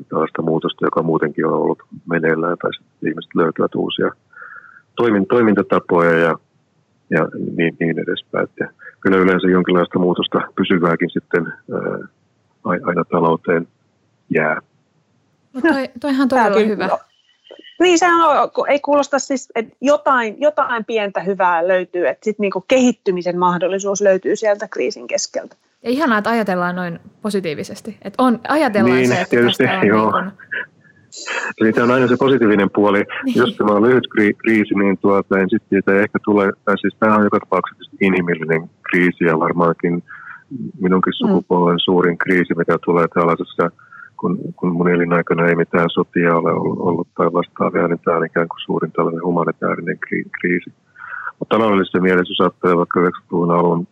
tällaista 0.09 0.43
muutosta, 0.43 0.87
joka 0.87 1.03
muutenkin 1.03 1.47
on 1.47 1.53
ollut 1.53 1.83
meneillään, 2.11 2.59
tai 2.63 2.75
sitten 2.75 3.09
ihmiset 3.09 3.35
löytävät 3.35 3.75
uusia 3.75 4.11
toimin, 4.97 5.27
toimintatapoja 5.27 6.19
ja, 6.19 6.39
ja 7.11 7.29
niin, 7.57 7.77
niin 7.81 7.99
edespäin. 7.99 8.49
Ja 8.61 8.69
kyllä 9.01 9.17
yleensä 9.17 9.49
jonkinlaista 9.49 9.99
muutosta 9.99 10.39
pysyvääkin 10.57 11.11
sitten 11.11 11.47
ää, 11.47 12.09
aina 12.65 13.05
talouteen 13.05 13.69
jää. 14.31 14.61
No 15.53 15.61
toi, 15.61 15.89
toihan 16.01 16.29
todella 16.29 16.61
hyvä. 16.61 16.89
Niin, 17.81 17.99
sehän 17.99 18.21
on, 18.21 18.51
ei 18.69 18.81
kuulosta 18.81 19.19
siis, 19.19 19.49
että 19.55 19.77
jotain, 19.81 20.41
jotain 20.41 20.85
pientä 20.85 21.21
hyvää 21.21 21.69
löytyy, 21.69 22.09
että 22.09 22.25
sitten 22.25 22.45
niinku 22.45 22.65
kehittymisen 22.69 23.39
mahdollisuus 23.39 24.01
löytyy 24.01 24.37
sieltä 24.37 24.69
kriisin 24.69 25.07
keskeltä. 25.07 25.57
Ja 25.85 25.91
ihanaa, 25.91 26.19
että 26.19 26.31
ajatellaan 26.31 26.77
noin 26.77 27.01
positiivisesti. 27.23 27.99
Että 28.03 28.23
on, 28.23 28.41
ajatellaan 28.49 28.97
niin, 28.97 29.09
se, 29.09 29.15
että 29.15 29.31
tietysti, 29.31 29.65
joo. 29.89 30.21
Niin 30.21 30.33
Eli 31.61 31.73
tämä 31.73 31.85
on 31.85 31.91
aina 31.91 32.07
se 32.09 32.17
positiivinen 32.19 32.71
puoli. 32.75 33.05
Niin. 33.25 33.39
Jos 33.39 33.57
tämä 33.57 33.73
on 33.73 33.83
lyhyt 33.83 34.05
kriisi, 34.43 34.75
niin, 34.75 34.99
tuota, 34.99 35.37
niin 35.37 35.51
sitten 35.51 35.69
siitä 35.69 36.03
ehkä 36.03 36.19
tulee, 36.25 36.51
tai 36.65 36.79
siis 36.79 36.97
tämä 37.01 37.15
on 37.17 37.25
joka 37.25 37.41
tapauksessa 37.41 37.97
inhimillinen 38.01 38.71
kriisi 38.91 39.25
ja 39.25 39.39
varmaankin 39.39 40.03
minunkin 40.81 41.11
mm. 41.11 41.27
sukupolven 41.27 41.75
mm. 41.75 41.85
suurin 41.85 42.19
kriisi, 42.19 42.55
mitä 42.55 42.79
tulee 42.85 43.07
tällaisessa, 43.15 43.71
kun, 44.21 44.39
kun 44.57 44.73
mun 44.73 44.91
elinaikana 44.91 45.47
ei 45.47 45.55
mitään 45.55 45.91
sotia 45.91 46.37
ole 46.37 46.53
ollut, 46.53 46.79
ollut 46.79 47.09
tai 47.17 47.33
vastaavia, 47.33 47.89
niin 47.89 48.01
tämä 48.05 48.17
on 48.17 48.27
ikään 48.27 48.49
kuin 48.49 48.61
suurin 48.65 48.93
tällainen 48.93 49.25
humanitaarinen 49.25 49.99
kriisi. 50.41 50.73
Mutta 51.39 51.57
taloudellisessa 51.57 52.01
mielessä, 52.01 52.33
jos 52.33 52.41
ajattelee 52.41 52.77
vaikka 52.77 53.01
90-luvun 53.01 53.51
alun 53.51 53.87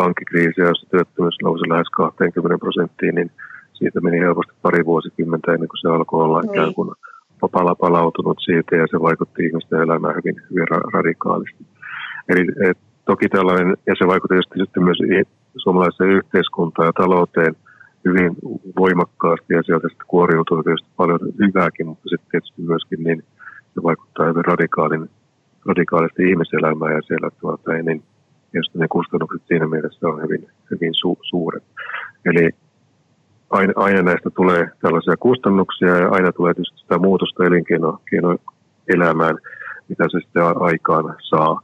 pankkikriisiä, 0.00 0.68
jossa 0.68 0.90
työttömyys 0.90 1.38
nousi 1.42 1.68
lähes 1.68 1.90
20 1.90 2.58
prosenttiin, 2.64 3.14
niin 3.14 3.30
siitä 3.78 4.00
meni 4.00 4.18
helposti 4.24 4.54
pari 4.62 4.84
vuosikymmentä 4.84 5.52
ennen 5.52 5.68
kuin 5.68 5.80
se 5.82 5.88
alkoi 5.88 6.24
olla 6.24 6.40
niin. 6.40 6.50
ikään 6.50 6.74
kuin 6.74 6.90
pala 7.52 7.74
palautunut 7.74 8.38
siitä 8.44 8.76
ja 8.76 8.86
se 8.90 8.96
vaikutti 9.02 9.46
ihmisten 9.46 9.82
elämään 9.82 10.16
hyvin, 10.18 10.36
hyvin 10.50 10.68
ra- 10.72 10.90
radikaalisti. 10.94 11.64
Eli 12.28 12.42
et, 12.68 12.78
toki 13.04 13.28
tällainen, 13.28 13.76
ja 13.86 13.94
se 13.98 14.06
vaikutti 14.06 14.58
sitten 14.62 14.84
myös 14.84 14.98
suomalaiseen 15.56 16.10
yhteiskuntaan 16.10 16.86
ja 16.86 16.92
talouteen 16.92 17.54
hyvin 18.04 18.32
voimakkaasti 18.78 19.54
ja 19.54 19.62
sieltä 19.62 19.88
sitten 19.88 20.06
kuoriutuu 20.14 20.62
tietysti 20.62 20.88
paljon 20.96 21.20
hyvääkin, 21.46 21.86
mutta 21.86 22.08
sitten 22.08 22.30
tietysti 22.30 22.62
myöskin 22.62 23.04
niin 23.04 23.22
se 23.74 23.82
vaikuttaa 23.82 24.26
hyvin 24.26 24.44
radikaalin, 24.44 25.10
radikaalisti 25.66 26.22
ihmiselämään 26.30 26.94
ja 26.96 27.02
siellä 27.02 27.30
tuota, 27.40 27.72
niin 27.72 28.02
josta 28.52 28.78
ne 28.78 28.88
kustannukset 28.88 29.42
siinä 29.48 29.68
mielessä 29.68 30.08
on 30.08 30.22
hyvin, 30.22 30.48
hyvin 30.70 30.94
su, 30.94 31.18
suuret. 31.22 31.64
Eli 32.24 32.50
aina, 33.50 33.72
aina 33.76 34.02
näistä 34.02 34.30
tulee 34.30 34.70
tällaisia 34.82 35.16
kustannuksia 35.16 35.96
ja 35.96 36.08
aina 36.08 36.32
tulee 36.32 36.54
tietysti 36.54 36.78
sitä 36.78 36.98
muutosta 36.98 37.44
elinkeinoelämään, 37.44 39.38
mitä 39.88 40.04
se 40.10 40.20
sitten 40.20 40.42
aikaan 40.60 41.16
saa. 41.28 41.60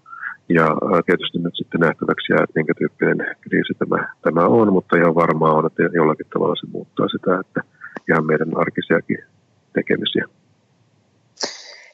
Ja 0.49 0.77
tietysti 1.07 1.39
nyt 1.39 1.57
sitten 1.57 1.81
nähtäväksi 1.81 2.33
jää, 2.33 2.45
että 2.45 2.59
minkä 2.59 2.73
tyyppinen 2.79 3.37
kriisi 3.41 3.75
tämä, 3.79 4.09
tämä 4.23 4.47
on, 4.47 4.73
mutta 4.73 4.97
ihan 4.97 5.15
varmaa 5.15 5.53
on, 5.53 5.67
että 5.67 5.83
jollakin 5.83 6.27
tavalla 6.33 6.57
se 6.57 6.67
muuttaa 6.73 7.09
sitä, 7.09 7.41
että 7.41 7.61
ihan 8.11 8.27
meidän 8.27 8.57
arkisiakin 8.57 9.19
tekemisiä. 9.73 10.25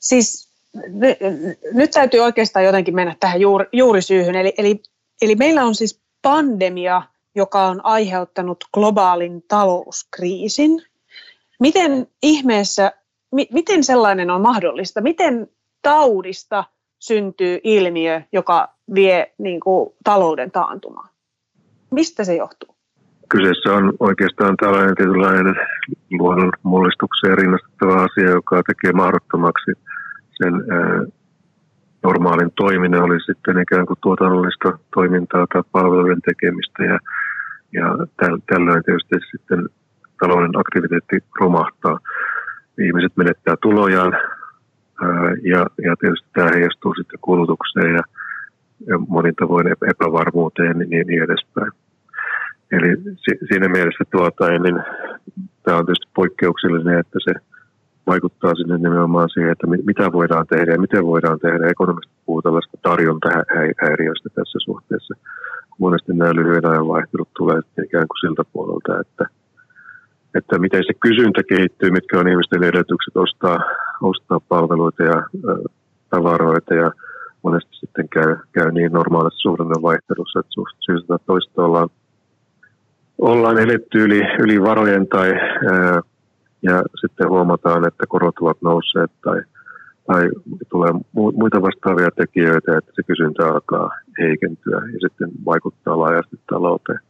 Siis 0.00 0.49
nyt 1.72 1.90
täytyy 1.90 2.20
oikeastaan 2.20 2.64
jotenkin 2.64 2.94
mennä 2.94 3.16
tähän 3.20 3.40
juuri, 3.40 3.66
juurisyyhyn. 3.72 4.34
Eli, 4.34 4.52
eli, 4.58 4.82
eli 5.22 5.34
meillä 5.34 5.64
on 5.64 5.74
siis 5.74 6.02
pandemia, 6.22 7.02
joka 7.34 7.66
on 7.66 7.84
aiheuttanut 7.84 8.64
globaalin 8.74 9.42
talouskriisin. 9.48 10.82
Miten 11.60 12.06
ihmeessä, 12.22 12.92
mi, 13.32 13.48
miten 13.52 13.84
sellainen 13.84 14.30
on 14.30 14.40
mahdollista? 14.40 15.00
Miten 15.00 15.48
taudista 15.82 16.64
syntyy 16.98 17.60
ilmiö, 17.64 18.22
joka 18.32 18.68
vie 18.94 19.32
niin 19.38 19.60
kuin, 19.60 19.90
talouden 20.04 20.50
taantumaan? 20.50 21.08
Mistä 21.90 22.24
se 22.24 22.34
johtuu? 22.36 22.76
Kyseessä 23.28 23.72
on 23.72 23.92
oikeastaan 24.00 24.56
tällainen 24.56 24.96
tietynlainen 24.96 25.54
luonnon 26.10 26.52
mullistukseen 26.62 27.38
rinnastettava 27.38 27.94
asia, 27.94 28.30
joka 28.30 28.62
tekee 28.62 28.92
mahdottomaksi 28.92 29.70
sen 30.42 30.54
normaalin 32.02 32.50
toiminnan, 32.56 33.02
oli 33.02 33.20
sitten 33.20 33.58
ikään 33.58 33.86
kuin 33.86 33.98
tuotannollista 34.02 34.78
toimintaa 34.94 35.46
tai 35.52 35.62
palveluiden 35.72 36.22
tekemistä 36.22 36.84
ja, 36.84 36.98
ja 37.72 37.86
tällöin 38.46 38.84
tietysti 38.84 39.16
sitten 39.30 39.68
talouden 40.20 40.58
aktiviteetti 40.62 41.16
romahtaa. 41.40 41.98
Ihmiset 42.78 43.12
menettää 43.16 43.54
tulojaan 43.62 44.12
ää, 44.12 45.30
ja, 45.42 45.66
ja 45.86 45.96
tietysti 46.00 46.28
tämä 46.32 46.48
heijastuu 46.54 46.94
sitten 46.94 47.20
kulutukseen 47.20 47.94
ja, 47.94 48.02
ja 48.86 48.98
monin 48.98 49.34
tavoin 49.34 49.66
epävarmuuteen 49.90 50.68
ja 50.68 50.74
niin, 50.74 51.06
niin 51.06 51.22
edespäin. 51.22 51.72
Eli 52.72 52.96
si, 52.96 53.32
siinä 53.48 53.68
mielessä 53.68 54.04
tuota, 54.10 54.48
niin 54.48 54.82
tämä 55.62 55.76
on 55.78 55.86
tietysti 55.86 56.12
poikkeuksellinen, 56.14 56.98
että 56.98 57.18
se 57.24 57.32
vaikuttaa 58.06 58.54
sinne 58.54 58.78
nimenomaan 58.78 59.28
siihen, 59.30 59.52
että 59.52 59.66
mitä 59.66 60.12
voidaan 60.12 60.46
tehdä 60.46 60.72
ja 60.72 60.80
miten 60.80 61.06
voidaan 61.06 61.38
tehdä. 61.38 61.66
Ekonomista 61.66 62.12
puhuu 62.26 62.42
tällaista 62.42 62.76
tarjontahäiriöistä 62.82 64.28
tässä 64.34 64.58
suhteessa. 64.64 65.14
Monesti 65.78 66.12
nämä 66.12 66.34
lyhyen 66.34 66.66
ajan 66.66 66.88
vaihtelut 66.88 67.28
tulee 67.36 67.60
ikään 67.84 68.08
kuin 68.08 68.20
siltä 68.20 68.42
puolelta, 68.52 69.00
että, 69.00 69.24
että 70.34 70.58
miten 70.58 70.82
se 70.86 70.94
kysyntä 71.00 71.42
kehittyy, 71.48 71.90
mitkä 71.90 72.18
on 72.18 72.28
ihmisten 72.28 72.62
edellytykset 72.62 73.16
ostaa, 73.16 73.58
ostaa 74.02 74.40
palveluita 74.40 75.02
ja 75.02 75.22
tavaroita 76.10 76.74
ja 76.74 76.90
monesti 77.42 77.76
sitten 77.76 78.08
käy, 78.08 78.36
käy 78.52 78.72
niin 78.72 78.92
normaalissa 78.92 79.38
suhdannan 79.38 79.82
vaihtelussa, 79.82 80.40
että 80.40 80.52
syystä 80.80 81.18
toista 81.26 81.64
ollaan, 81.64 81.88
ollaan 83.18 83.58
eletty 83.58 84.04
yli, 84.04 84.22
yli 84.38 84.62
varojen 84.62 85.08
tai 85.08 85.30
ää, 85.30 86.00
ja 86.62 86.82
sitten 87.00 87.28
huomataan, 87.28 87.88
että 87.88 88.04
korot 88.08 88.38
ovat 88.40 88.62
nousseet 88.62 89.10
tai, 89.24 89.42
tai 90.06 90.30
tulee 90.68 90.92
muita 91.12 91.62
vastaavia 91.62 92.10
tekijöitä, 92.10 92.78
että 92.78 92.92
se 92.94 93.02
kysyntä 93.02 93.46
alkaa 93.46 93.90
heikentyä 94.20 94.80
ja 94.92 94.98
sitten 95.00 95.30
vaikuttaa 95.46 96.00
laajasti 96.00 96.40
talouteen. 96.50 97.00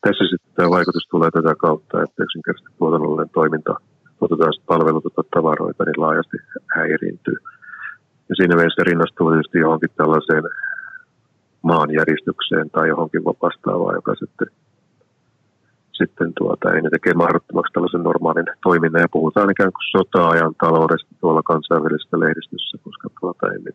Tässä 0.00 0.24
sitten 0.30 0.52
tämä 0.54 0.70
vaikutus 0.70 1.08
tulee 1.10 1.30
tätä 1.30 1.54
kautta, 1.54 2.02
että 2.02 2.22
yksinkertaisesti 2.22 2.78
tuotannollinen 2.78 3.28
toiminta, 3.28 3.74
tuotetaan 4.18 4.52
palveluita 4.66 5.10
tai 5.10 5.24
tavaroita, 5.34 5.84
niin 5.84 6.00
laajasti 6.04 6.36
häiriintyy. 6.76 7.36
Ja 8.28 8.34
siinä 8.36 8.56
mielessä 8.56 8.82
rinnastuu 8.84 9.30
tietysti 9.30 9.58
johonkin 9.58 9.90
tällaiseen 9.96 10.44
maanjäristykseen 11.62 12.70
tai 12.70 12.88
johonkin 12.88 13.24
vastaavaan, 13.24 13.94
joka 13.94 14.14
sitten 14.14 14.48
sitten 16.02 16.32
tuota, 16.38 16.72
ei 16.72 16.82
ne 16.82 16.90
tekee 16.90 17.14
mahdottomaksi 17.14 17.72
tällaisen 17.72 18.02
normaalin 18.02 18.46
toiminnan. 18.62 19.02
Ja 19.02 19.08
puhutaan 19.12 19.50
ikään 19.50 19.72
kuin 19.72 19.90
sota-ajan 19.96 20.54
taloudesta 20.60 21.14
tuolla 21.20 21.42
kansainvälisessä 21.42 22.20
lehdistössä, 22.20 22.78
koska 22.84 23.08
tuota, 23.20 23.52
ei 23.52 23.58
ne 23.58 23.70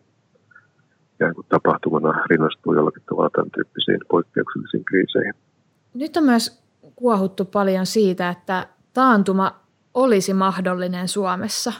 ikään 1.14 1.34
kuin 1.34 1.46
tapahtumana 1.48 2.24
rinnastuu 2.30 2.74
jollakin 2.74 3.02
tavalla 3.08 3.30
tämän 3.30 3.50
tyyppisiin 3.50 4.00
poikkeuksellisiin 4.10 4.84
kriiseihin. 4.84 5.34
Nyt 5.94 6.16
on 6.16 6.24
myös 6.24 6.62
kuohuttu 6.96 7.44
paljon 7.44 7.86
siitä, 7.86 8.28
että 8.28 8.66
taantuma 8.94 9.52
olisi 9.94 10.34
mahdollinen 10.34 11.08
Suomessa. 11.08 11.72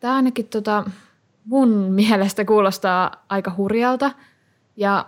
Tämä 0.00 0.16
ainakin 0.16 0.46
tota, 0.46 0.84
mun 1.44 1.68
mielestä 1.68 2.44
kuulostaa 2.44 3.24
aika 3.28 3.54
hurjalta. 3.56 4.10
Ja 4.76 5.06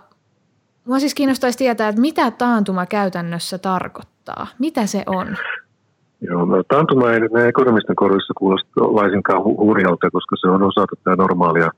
mua 0.85 0.99
siis 0.99 1.15
kiinnostaisi 1.15 1.57
tietää, 1.57 1.89
että 1.89 2.01
mitä 2.01 2.31
taantuma 2.31 2.85
käytännössä 2.85 3.57
tarkoittaa 3.57 4.16
tarkoittaa? 4.27 4.47
Mitä 4.59 4.85
se 4.85 5.03
on? 5.05 5.27
Joo, 6.21 6.45
no, 6.45 6.63
taantuma 6.63 7.11
ei 7.11 7.19
näin 7.19 7.47
ekonomisten 7.47 7.95
korvissa 7.95 8.33
kuulosta 8.37 8.67
laisinkaan 8.75 9.39
hu- 9.39 9.57
hurjalta, 9.57 10.11
koska 10.11 10.35
se 10.35 10.47
on 10.47 10.63
osa 10.63 10.85
tätä 10.87 11.15
normaalia, 11.15 11.69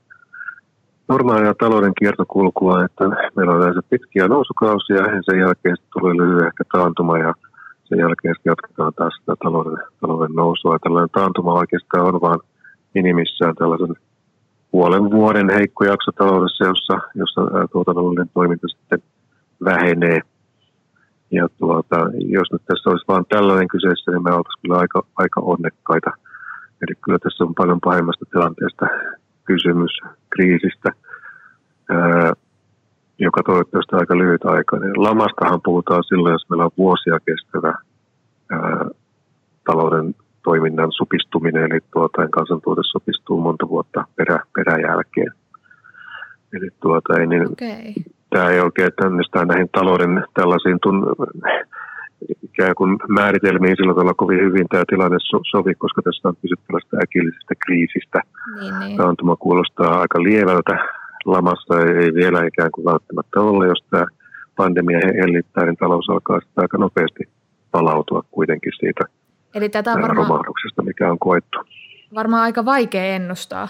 normaalia 1.08 1.54
talouden 1.54 1.92
kiertokulkua, 1.98 2.84
että 2.84 3.04
meillä 3.36 3.52
on 3.52 3.60
yleensä 3.60 3.80
pitkiä 3.90 4.28
nousukausia 4.28 4.96
ja 4.96 5.22
sen 5.22 5.38
jälkeen 5.38 5.76
tulee 5.92 6.14
lyhyen 6.16 6.46
ehkä 6.46 6.64
taantuma 6.72 7.18
ja 7.18 7.34
sen 7.84 7.98
jälkeen 7.98 8.34
jatketaan 8.44 8.92
taas 8.94 9.14
sitä 9.20 9.34
talouden, 9.44 9.84
talouden 10.00 10.32
nousua. 10.36 10.78
Tällainen 10.78 11.10
taantuma 11.10 11.52
oikeastaan 11.52 12.14
on 12.14 12.20
vain 12.20 12.40
minimissään 12.94 13.54
tällaisen 13.54 13.94
puolen 14.70 15.10
vuoden 15.10 15.50
heikko 15.50 15.84
jakso 15.84 16.12
taloudessa, 16.12 16.64
jossa, 16.64 16.98
jossa 17.14 17.40
tuotannollinen 17.72 18.30
toiminta 18.34 18.68
sitten 18.68 19.02
vähenee– 19.64 20.20
ja 21.30 21.48
tuota, 21.58 21.96
jos 22.36 22.52
nyt 22.52 22.62
tässä 22.66 22.90
olisi 22.90 23.04
vain 23.08 23.24
tällainen 23.28 23.68
kyseessä, 23.68 24.10
niin 24.10 24.22
me 24.22 24.30
oltaisiin 24.30 24.62
kyllä 24.62 24.78
aika, 24.78 25.02
aika 25.16 25.40
onnekkaita. 25.40 26.10
Eli 26.82 26.94
kyllä 27.04 27.18
tässä 27.18 27.44
on 27.44 27.54
paljon 27.54 27.80
pahemmasta 27.80 28.24
tilanteesta 28.32 28.86
kysymys, 29.44 29.90
kriisistä, 30.30 30.90
ää, 31.90 32.32
joka 33.18 33.42
toivottavasti 33.42 33.96
aika 33.96 34.18
lyhyt 34.18 34.44
aikainen. 34.44 34.92
Lamastahan 34.96 35.60
puhutaan 35.64 36.04
silloin, 36.04 36.32
jos 36.32 36.50
meillä 36.50 36.64
on 36.64 36.78
vuosia 36.78 37.18
kestävä 37.26 37.74
ää, 38.50 38.84
talouden 39.66 40.14
toiminnan 40.44 40.92
supistuminen, 40.92 41.72
eli 41.72 41.80
tuota, 41.92 42.28
kansantuote 42.28 42.80
supistuu 42.84 43.40
monta 43.40 43.68
vuotta 43.68 44.04
perä, 44.16 44.38
peräjälkeen. 44.54 45.32
Eli 46.52 46.68
tuota, 46.82 47.20
ei 47.20 47.26
niin, 47.26 47.52
okay. 47.52 47.92
Tämä 48.30 48.50
ei 48.50 48.60
oikein 48.60 48.92
tämmöistä 49.02 49.44
näihin 49.44 49.68
talouden 49.72 50.24
tällaisiin 50.34 50.78
tun, 50.82 51.06
ikään 52.42 52.74
kuin 52.74 52.98
määritelmiin 53.08 53.76
sillä 53.76 53.94
tavalla 53.94 54.14
kovin 54.14 54.40
hyvin 54.40 54.66
tämä 54.68 54.84
tilanne 54.88 55.16
so, 55.20 55.40
sovi, 55.50 55.74
koska 55.74 56.02
tässä 56.02 56.28
on 56.28 56.36
kyse 56.42 56.54
tällaista 56.66 56.96
äkillisestä 57.02 57.54
kriisistä. 57.66 58.20
Niin, 58.60 58.78
niin. 58.80 58.96
Taantuma 58.96 59.36
kuulostaa 59.36 60.00
aika 60.00 60.22
lievältä. 60.22 60.74
Lamassa 61.24 61.80
ei, 61.80 62.04
ei 62.04 62.14
vielä 62.14 62.46
ikään 62.46 62.70
kuin 62.70 62.84
välttämättä 62.84 63.40
ole, 63.40 63.66
jos 63.66 63.84
tämä 63.90 64.06
pandemia 64.56 65.00
hellittää, 65.20 65.64
niin 65.64 65.76
talous 65.76 66.10
alkaa 66.10 66.40
sitä 66.40 66.60
aika 66.60 66.78
nopeasti 66.78 67.24
palautua 67.70 68.22
kuitenkin 68.30 68.72
siitä 68.80 69.04
Eli 69.54 69.68
tätä 69.68 69.90
varmaan, 69.90 70.16
romahduksesta, 70.16 70.82
mikä 70.82 71.10
on 71.10 71.18
koettu. 71.18 71.58
Varmaan 72.14 72.42
aika 72.42 72.64
vaikea 72.64 73.04
ennustaa 73.04 73.68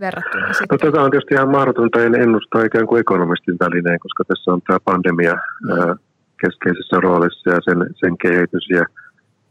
verrattuna 0.00 0.52
sitten. 0.52 0.66
No, 0.72 0.78
tätä 0.78 1.02
on 1.02 1.10
tietysti 1.10 1.34
ihan 1.34 1.50
mahdotonta 1.50 2.02
ennustaa 2.02 2.64
ikään 2.64 2.86
kuin 2.86 3.00
ekonomistin 3.00 3.56
välineen, 3.60 4.00
koska 4.00 4.24
tässä 4.24 4.52
on 4.52 4.62
tämä 4.66 4.78
pandemia 4.84 5.34
ää, 5.70 5.96
keskeisessä 6.40 6.96
roolissa 7.00 7.50
ja 7.50 7.60
sen, 7.64 7.86
sen 7.94 8.18
kehitys. 8.18 8.66
Ja, 8.70 8.84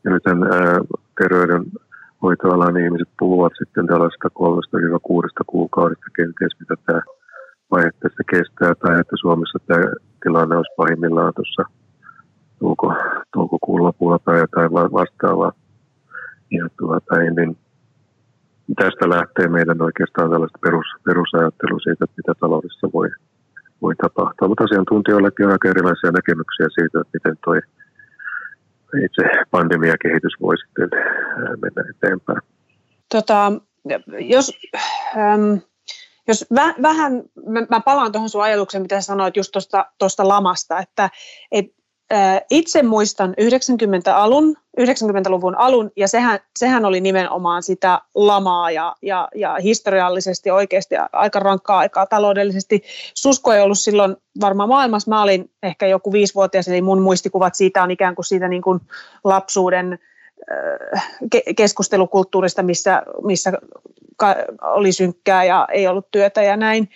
ja 0.03 0.11
nyt 0.11 0.23
terveydenhoitoalan 1.17 2.77
ihmiset 2.77 3.09
puhuvat 3.19 3.53
sitten 3.57 3.87
tällaista 3.87 4.29
kolmesta 4.29 4.77
kuudesta 5.03 5.43
kuukaudesta 5.47 6.05
kenties, 6.15 6.59
mitä 6.59 6.75
tämä 6.85 7.01
vaihe 7.71 7.91
tässä 7.99 8.23
kestää, 8.31 8.75
tai 8.75 8.99
että 8.99 9.15
Suomessa 9.21 9.59
tämä 9.67 9.83
tilanne 10.23 10.55
olisi 10.55 10.75
pahimmillaan 10.77 11.33
tuossa 11.35 11.63
touko, 12.59 12.95
toukokuun 13.33 13.83
lopulla 13.83 14.19
tai 14.19 14.39
jotain 14.39 14.71
vastaavaa. 14.71 15.51
Ja 16.51 16.67
tuota, 16.77 17.15
niin 17.35 17.57
tästä 18.75 19.09
lähtee 19.09 19.47
meidän 19.47 19.81
oikeastaan 19.81 20.29
tällaista 20.31 20.59
perus, 20.65 20.85
perusajattelu 21.05 21.79
siitä, 21.79 22.03
että 22.03 22.19
mitä 22.19 22.33
taloudessa 22.39 22.87
voi, 22.93 23.09
voi 23.81 23.95
tapahtua. 23.95 24.47
Mutta 24.47 24.63
asiantuntijoillakin 24.63 25.45
on 25.45 25.51
aika 25.51 25.69
erilaisia 25.69 26.11
näkemyksiä 26.11 26.67
siitä, 26.75 27.01
että 27.01 27.13
miten 27.13 27.35
tuo 27.43 27.53
itse 29.05 29.23
pandemiakehitys 29.51 30.33
voi 30.41 30.57
sitten 30.57 30.89
mennä 31.61 31.83
eteenpäin. 31.89 32.41
Tota, 33.11 33.51
jos, 34.19 34.51
ähm, 35.17 35.53
jos 36.27 36.45
väh, 36.55 36.75
vähän, 36.81 37.13
mä, 37.47 37.59
mä 37.69 37.79
palaan 37.79 38.11
tuohon 38.11 38.29
sun 38.29 38.43
ajatukseen, 38.43 38.81
mitä 38.81 39.01
sanoit 39.01 39.37
just 39.37 39.51
tuosta 39.99 40.27
lamasta, 40.27 40.79
että 40.79 41.09
et 41.51 41.65
itse 42.49 42.83
muistan 42.83 43.33
90 43.37 44.17
alun, 44.17 44.55
90-luvun 44.81 45.55
alun, 45.57 45.91
ja 45.95 46.07
sehän, 46.07 46.39
sehän 46.59 46.85
oli 46.85 47.01
nimenomaan 47.01 47.63
sitä 47.63 48.01
lamaa 48.15 48.71
ja, 48.71 48.95
ja, 49.01 49.27
ja 49.35 49.57
historiallisesti 49.63 50.51
oikeasti 50.51 50.95
aika 51.11 51.39
rankkaa 51.39 51.77
aikaa 51.77 52.05
taloudellisesti. 52.05 52.83
Susko 53.13 53.53
ei 53.53 53.61
ollut 53.61 53.79
silloin 53.79 54.15
varmaan 54.41 54.69
maailmassa. 54.69 55.09
Mä 55.09 55.21
olin 55.21 55.51
ehkä 55.63 55.87
joku 55.87 56.11
viisivuotias, 56.11 56.67
eli 56.67 56.81
mun 56.81 57.01
muistikuvat 57.01 57.55
siitä 57.55 57.83
on 57.83 57.91
ikään 57.91 58.15
kuin 58.15 58.25
siitä 58.25 58.47
niin 58.47 58.61
kuin 58.61 58.79
lapsuuden 59.23 59.99
keskustelukulttuurista, 61.55 62.63
missä, 62.63 63.03
missä 63.23 63.53
oli 64.61 64.91
synkkää 64.91 65.43
ja 65.43 65.67
ei 65.71 65.87
ollut 65.87 66.11
työtä 66.11 66.43
ja 66.43 66.57
näin. 66.57 66.89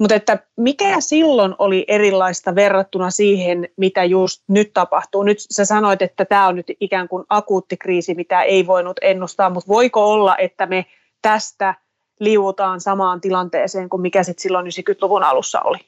Mutta 0.00 0.14
että 0.14 0.38
mikä 0.56 1.00
silloin 1.00 1.54
oli 1.58 1.84
erilaista 1.88 2.54
verrattuna 2.54 3.10
siihen, 3.10 3.68
mitä 3.76 4.04
just 4.04 4.42
nyt 4.48 4.70
tapahtuu? 4.74 5.22
Nyt 5.22 5.38
sä 5.40 5.64
sanoit, 5.64 6.02
että 6.02 6.24
tämä 6.24 6.48
on 6.48 6.56
nyt 6.56 6.66
ikään 6.80 7.08
kuin 7.08 7.24
akuutti 7.28 7.76
kriisi, 7.76 8.14
mitä 8.14 8.42
ei 8.42 8.66
voinut 8.66 8.96
ennustaa, 9.02 9.50
mutta 9.50 9.68
voiko 9.68 10.12
olla, 10.12 10.36
että 10.36 10.66
me 10.66 10.86
tästä 11.22 11.74
liuutaan 12.20 12.80
samaan 12.80 13.20
tilanteeseen 13.20 13.88
kuin 13.88 14.02
mikä 14.02 14.22
sitten 14.22 14.42
silloin 14.42 14.66
90-luvun 14.66 15.22
alussa 15.22 15.60
oli? 15.60 15.78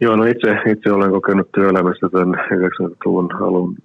Joo, 0.00 0.16
no 0.16 0.24
itse, 0.24 0.70
itse 0.72 0.92
olen 0.92 1.10
kokenut 1.10 1.52
työelämässä 1.52 2.08
tämän 2.12 2.34
90-luvun 2.34 3.42
alun 3.42 3.76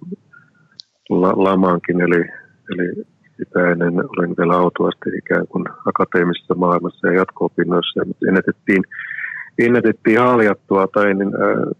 la- 1.08 1.44
lamaankin, 1.44 2.00
eli, 2.00 2.24
eli 2.72 3.06
sitä 3.38 3.70
ennen 3.70 3.94
olin 3.98 4.34
vielä 4.38 4.56
autuasti 4.56 5.10
ikään 5.18 5.46
kuin 5.46 5.64
akateemisessa 5.86 6.54
maailmassa 6.54 7.06
ja 7.06 7.14
jatko-opinnoissa, 7.14 8.04
mutta 8.04 8.26
ennätettiin 8.28 8.84
ennätettiin 9.58 10.20
haljattua 10.20 10.86
tai 10.86 11.14
niin, 11.14 11.32
äh, 11.34 11.76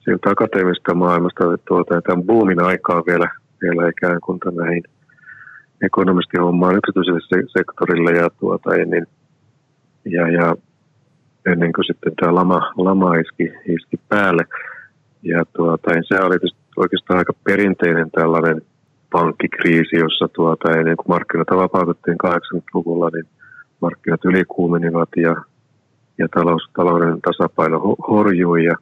sieltä 0.00 0.30
akateemisesta 0.30 0.94
maailmasta 0.94 1.58
tuota, 1.68 2.02
tämän 2.02 2.22
boomin 2.22 2.62
aikaa 2.62 3.02
vielä, 3.06 3.28
vielä 3.62 3.88
ikään 3.88 4.20
kuin 4.20 4.38
näihin 4.52 4.82
ekonomistihommaan 5.82 6.76
yksityiselle 6.76 7.48
sektorille 7.58 8.10
ja, 8.10 8.30
tuota, 8.30 8.70
niin, 8.70 9.06
ja, 10.04 10.28
ja 10.30 10.54
ennen 11.46 11.72
kuin 11.72 11.84
sitten 11.84 12.12
tämä 12.20 12.34
lama, 12.34 12.72
lama 12.76 13.14
iski, 13.14 13.52
iski 13.66 13.96
päälle. 14.08 14.44
Ja 15.22 15.44
tuota, 15.56 15.90
niin 15.90 16.04
se 16.06 16.20
oli 16.20 16.36
oikeastaan 16.76 17.18
aika 17.18 17.32
perinteinen 17.44 18.10
tällainen 18.10 18.62
pankkikriisi, 19.12 19.96
jossa 19.96 20.28
tuota, 20.28 20.70
ennen 20.70 20.96
kuin 20.96 21.08
markkinat 21.08 21.50
vapautettiin 21.50 22.16
80-luvulla, 22.26 23.10
niin 23.14 23.26
markkinat 23.80 24.24
ylikuumenivat 24.24 25.08
ja 25.16 25.36
ja 26.20 26.28
talous, 26.28 26.70
talouden 26.76 27.20
tasapaino 27.20 27.78
horjui 28.08 28.64
ja 28.64 28.76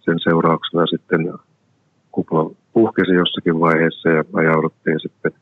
sen 0.00 0.18
seurauksena 0.20 0.86
sitten 0.86 1.32
kupla 2.12 2.50
puhkesi 2.72 3.12
jossakin 3.12 3.60
vaiheessa 3.60 4.08
ja 4.08 4.24
ajauduttiin 4.32 5.00
sitten 5.00 5.32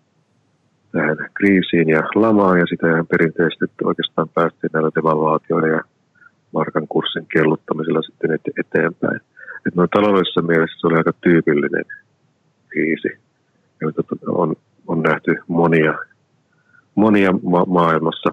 tähän 0.93 1.17
kriisiin 1.35 1.89
ja 1.89 2.03
lamaan 2.15 2.59
ja 2.59 2.67
sitä 2.67 2.91
ihan 2.91 3.07
perinteisesti 3.07 3.65
oikeastaan 3.85 4.29
päästiin 4.29 4.71
näillä 4.73 4.91
devalvaatioilla 4.97 5.69
ja 5.69 5.83
markan 6.53 6.89
kurssin 6.89 7.27
kelluttamisella 7.33 8.03
sitten 8.03 8.39
eteenpäin. 8.61 9.21
Että 9.67 9.77
noin 9.77 9.91
taloudellisessa 9.91 10.43
mielessä 10.43 10.81
se 10.81 10.87
oli 10.87 10.97
aika 10.97 11.13
tyypillinen 11.21 11.85
kriisi, 12.69 13.09
joita 13.83 14.03
on, 14.27 14.57
on 14.87 15.01
nähty 15.03 15.37
monia, 15.49 15.95
monia 16.95 17.33
ma- 17.33 17.65
maailmassa. 17.65 18.31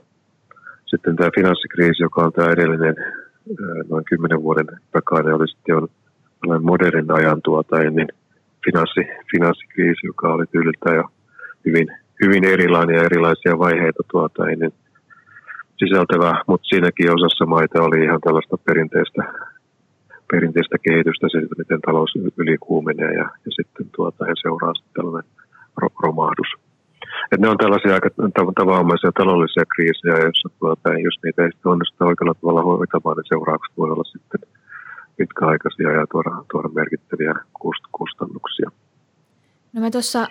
Sitten 0.85 1.15
tämä 1.15 1.29
finanssikriisi, 1.35 2.03
joka 2.03 2.21
on 2.21 2.33
tämä 2.33 2.51
edellinen 2.51 2.95
noin 3.89 4.05
kymmenen 4.05 4.43
vuoden 4.43 4.67
takainen, 4.91 5.35
oli 5.35 5.47
sitten 5.47 5.73
jo 5.73 5.87
modernin 6.61 7.11
ajan 7.11 7.41
tuota 7.41 7.81
ennen 7.81 8.07
finanssi, 8.65 9.01
finanssikriisi, 9.31 10.07
joka 10.07 10.33
oli 10.33 10.45
tyyliltä 10.45 10.93
jo 10.93 11.03
hyvin, 11.65 11.87
hyvin 12.23 12.43
erilainen 12.45 12.95
ja 12.95 13.03
erilaisia 13.03 13.59
vaiheita 13.59 14.03
tuota 14.11 14.49
ennen 14.49 14.71
sisältävä, 15.79 16.43
mutta 16.47 16.67
siinäkin 16.67 17.15
osassa 17.15 17.45
maita 17.45 17.81
oli 17.81 18.03
ihan 18.03 18.21
tällaista 18.21 18.57
perinteistä, 18.57 19.23
perinteistä 20.31 20.77
kehitystä 20.87 21.27
siitä, 21.31 21.55
miten 21.57 21.81
talous 21.81 22.11
ylikuumenee 22.37 23.13
ja, 23.13 23.27
ja 23.45 23.51
sitten 23.57 23.89
tuota, 23.95 24.27
ja 24.27 24.33
seuraa 24.41 24.73
sitten 24.73 24.93
tällainen 24.93 25.31
romahdus. 26.03 26.47
Et 27.31 27.39
ne 27.39 27.49
on 27.49 27.57
tällaisia 27.57 27.93
aika 27.93 28.09
tavanomaisia 28.55 29.11
taloudellisia 29.11 29.63
kriisejä, 29.75 30.17
joissa 30.25 30.49
tuota, 30.59 30.89
jos 30.89 31.15
niitä 31.23 31.43
ei 31.43 31.51
onnistu 31.65 32.03
oikealla 32.03 32.33
tavalla 32.33 32.63
hoitamaan, 32.63 33.17
niin 33.17 33.25
seuraukset 33.27 33.77
voi 33.77 33.91
olla 33.91 34.03
sitten 34.03 34.41
pitkäaikaisia 35.17 35.91
ja 35.91 36.07
tuoda, 36.11 36.31
tuoda 36.51 36.69
merkittäviä 36.69 37.33
kustannuksia. 37.91 38.71
No 39.73 39.81
me 39.81 39.91
tuossa 39.91 40.27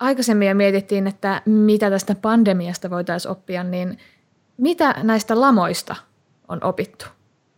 aikaisemmin 0.00 0.48
jo 0.48 0.54
mietittiin, 0.54 1.06
että 1.06 1.42
mitä 1.46 1.90
tästä 1.90 2.14
pandemiasta 2.22 2.90
voitaisiin 2.90 3.32
oppia, 3.32 3.64
niin 3.64 3.98
mitä 4.56 4.94
näistä 5.02 5.40
lamoista 5.40 5.96
on 6.48 6.64
opittu 6.64 7.04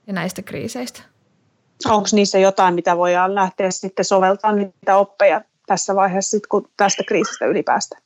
ja 0.07 0.12
näistä 0.12 0.43
kriiseistä? 0.43 1.03
Onko 1.87 2.09
niissä 2.12 2.39
jotain, 2.39 2.75
mitä 2.75 2.97
voidaan 2.97 3.35
lähteä 3.35 3.71
sitten 3.71 4.05
soveltamaan 4.05 4.57
niitä 4.57 4.97
oppeja 4.97 5.41
tässä 5.67 5.95
vaiheessa, 5.95 6.37
kun 6.49 6.69
tästä 6.77 7.03
kriisistä 7.09 7.47
ylipäästä? 7.47 7.97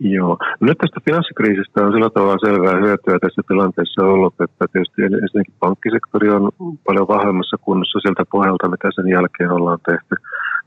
Joo. 0.00 0.38
Nyt 0.60 0.78
tästä 0.78 1.00
finanssikriisistä 1.04 1.86
on 1.86 1.92
sillä 1.92 2.10
tavalla 2.10 2.46
selvää 2.46 2.76
hyötyä 2.84 3.18
tässä 3.18 3.42
tilanteessa 3.48 4.02
ollut, 4.02 4.34
että 4.40 4.64
tietysti 4.72 5.02
ensinnäkin 5.02 5.54
pankkisektori 5.60 6.28
on 6.30 6.50
paljon 6.86 7.08
vahvemmassa 7.08 7.56
kunnossa 7.66 8.00
sieltä 8.00 8.24
pohjalta, 8.32 8.68
mitä 8.68 8.88
sen 8.94 9.08
jälkeen 9.08 9.50
ollaan 9.50 9.78
tehty. 9.90 10.14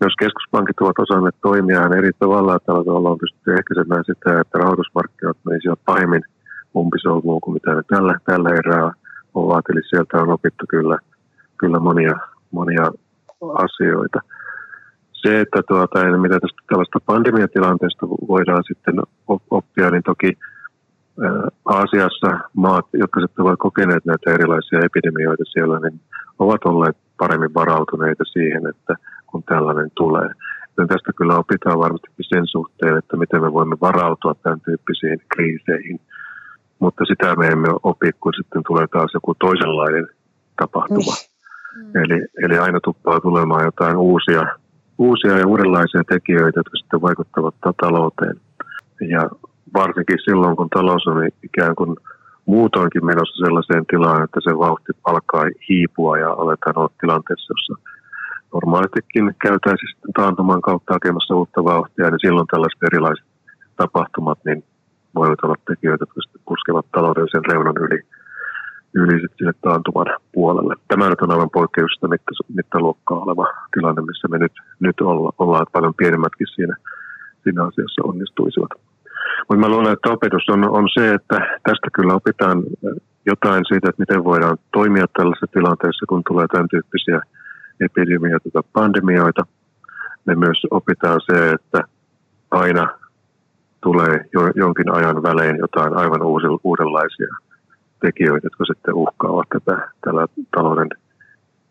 Jos 0.01 0.13
keskuspankit 0.19 0.79
ovat 0.81 0.99
osanneet 0.99 1.35
toimia 1.41 1.89
eri 1.97 2.11
tavalla, 2.19 2.59
tällä 2.59 2.83
tavalla 2.83 3.09
on 3.09 3.17
pystytty 3.17 3.53
ehkäisemään 3.53 4.03
sitä, 4.05 4.39
että 4.41 4.59
rahoitusmarkkinat 4.59 5.37
menisivät 5.45 5.79
pahemmin 5.85 6.23
umpisolmuun 6.75 7.41
kuin 7.41 7.53
mitä 7.53 7.75
ne 7.75 7.81
tällä, 7.87 8.19
tällä 8.25 8.49
erää 8.49 8.91
ovat. 9.33 9.65
Eli 9.69 9.81
sieltä 9.89 10.17
on 10.17 10.29
opittu 10.29 10.65
kyllä, 10.69 10.97
kyllä 11.57 11.79
monia, 11.79 12.15
monia 12.51 12.85
asioita 13.65 14.19
se, 15.25 15.41
että 15.41 15.61
tuota, 15.67 16.17
mitä 16.17 16.39
tästä 16.39 16.61
tällaista 16.69 16.99
pandemiatilanteesta 17.05 18.07
voidaan 18.07 18.63
sitten 18.67 18.95
oppia, 19.51 19.89
niin 19.89 20.03
toki 20.03 20.31
Aasiassa 21.65 22.29
maat, 22.53 22.85
jotka 22.93 23.21
sitten 23.21 23.45
ovat 23.45 23.59
kokeneet 23.59 24.05
näitä 24.05 24.33
erilaisia 24.33 24.79
epidemioita 24.83 25.43
siellä, 25.45 25.79
niin 25.79 26.01
ovat 26.39 26.65
olleet 26.65 26.97
paremmin 27.17 27.53
varautuneita 27.53 28.23
siihen, 28.25 28.67
että 28.67 28.95
kun 29.27 29.43
tällainen 29.43 29.91
tulee. 29.95 30.29
Joten 30.69 30.87
tästä 30.87 31.11
kyllä 31.17 31.35
opitaan 31.37 31.79
varmasti 31.79 32.07
sen 32.21 32.47
suhteen, 32.47 32.97
että 32.97 33.17
miten 33.17 33.41
me 33.41 33.53
voimme 33.53 33.77
varautua 33.81 34.35
tämän 34.35 34.61
tyyppisiin 34.61 35.19
kriiseihin. 35.35 35.99
Mutta 36.79 37.05
sitä 37.05 37.35
me 37.35 37.47
emme 37.47 37.67
opi, 37.83 38.11
kun 38.19 38.33
sitten 38.33 38.61
tulee 38.67 38.87
taas 38.87 39.11
joku 39.13 39.35
toisenlainen 39.35 40.07
tapahtuma. 40.61 41.13
Mm. 41.75 42.03
Eli, 42.03 42.25
eli 42.43 42.57
aina 42.57 42.79
tuppaa 42.83 43.19
tulemaan 43.19 43.65
jotain 43.65 43.97
uusia, 43.97 44.43
uusia 44.97 45.37
ja 45.37 45.47
uudenlaisia 45.47 46.03
tekijöitä, 46.09 46.59
jotka 46.59 46.77
sitten 46.77 47.01
vaikuttavat 47.01 47.55
talouteen. 47.81 48.35
Ja 49.09 49.29
varsinkin 49.73 50.17
silloin, 50.25 50.55
kun 50.55 50.69
talous 50.69 51.07
on 51.07 51.27
ikään 51.43 51.75
kuin 51.75 51.95
muutoinkin 52.45 53.05
menossa 53.05 53.45
sellaiseen 53.45 53.85
tilaan, 53.85 54.23
että 54.23 54.39
se 54.43 54.57
vauhti 54.57 54.91
alkaa 55.03 55.45
hiipua 55.69 56.17
ja 56.17 56.29
aletaan 56.31 56.77
olla 56.77 56.97
tilanteessa, 57.01 57.53
jossa 57.53 57.75
normaalistikin 58.53 59.35
käytäisiin 59.41 59.91
sitten 59.91 60.13
taantuman 60.13 60.61
kautta 60.61 60.93
hakemassa 60.93 61.35
uutta 61.35 61.63
vauhtia, 61.63 62.09
niin 62.09 62.25
silloin 62.25 62.47
tällaiset 62.47 62.83
erilaiset 62.83 63.25
tapahtumat 63.77 64.39
niin 64.45 64.63
voivat 65.15 65.43
olla 65.43 65.55
tekijöitä, 65.67 66.01
jotka 66.01 66.21
sitten 66.21 66.41
puskevat 66.47 66.85
taloudellisen 66.91 67.45
reunan 67.51 67.77
yli, 67.85 67.99
yli 68.95 69.21
sitten 69.21 69.53
taantuman 69.61 70.07
puolelle. 70.33 70.75
Tämä 70.87 71.09
nyt 71.09 71.21
on 71.21 71.31
aivan 71.31 71.49
poikkeuksesta 71.49 72.07
mitta, 72.07 72.31
mittaluokkaa 72.53 73.19
oleva 73.19 73.47
tilanne, 73.73 74.01
missä 74.01 74.27
me 74.27 74.37
nyt, 74.37 74.51
nyt 74.79 75.01
olla, 75.01 75.33
ollaan 75.37 75.65
paljon 75.71 75.93
pienemmätkin 75.93 76.47
siinä, 76.55 76.75
siinä 77.43 77.63
asiassa 77.63 78.01
onnistuisivat. 78.03 78.69
Mutta 79.49 79.59
mä 79.59 79.69
luulen, 79.69 79.93
että 79.93 80.09
opetus 80.09 80.49
on, 80.49 80.69
on 80.69 80.89
se, 80.93 81.13
että 81.13 81.35
tästä 81.63 81.87
kyllä 81.93 82.13
opitaan 82.13 82.63
jotain 83.25 83.63
siitä, 83.67 83.89
että 83.89 84.01
miten 84.01 84.23
voidaan 84.23 84.57
toimia 84.73 85.05
tällaisessa 85.17 85.53
tilanteessa, 85.53 86.05
kun 86.09 86.21
tulee 86.27 86.47
tämän 86.47 86.67
tyyppisiä 86.69 87.21
epidemioita 87.79 88.49
tai 88.53 88.63
pandemioita. 88.73 89.41
Me 90.25 90.35
myös 90.35 90.57
opitaan 90.71 91.21
se, 91.25 91.51
että 91.51 91.81
aina 92.51 92.99
tulee 93.83 94.25
jo, 94.33 94.41
jonkin 94.55 94.95
ajan 94.95 95.23
välein 95.23 95.57
jotain 95.57 95.97
aivan 95.97 96.21
uudenlaisia 96.63 97.35
tekijöitä, 98.01 98.45
jotka 98.45 98.65
sitten 98.65 98.93
uhkaavat 98.93 99.49
tätä 99.49 99.91
tällä 100.01 100.27
talouden 100.55 100.89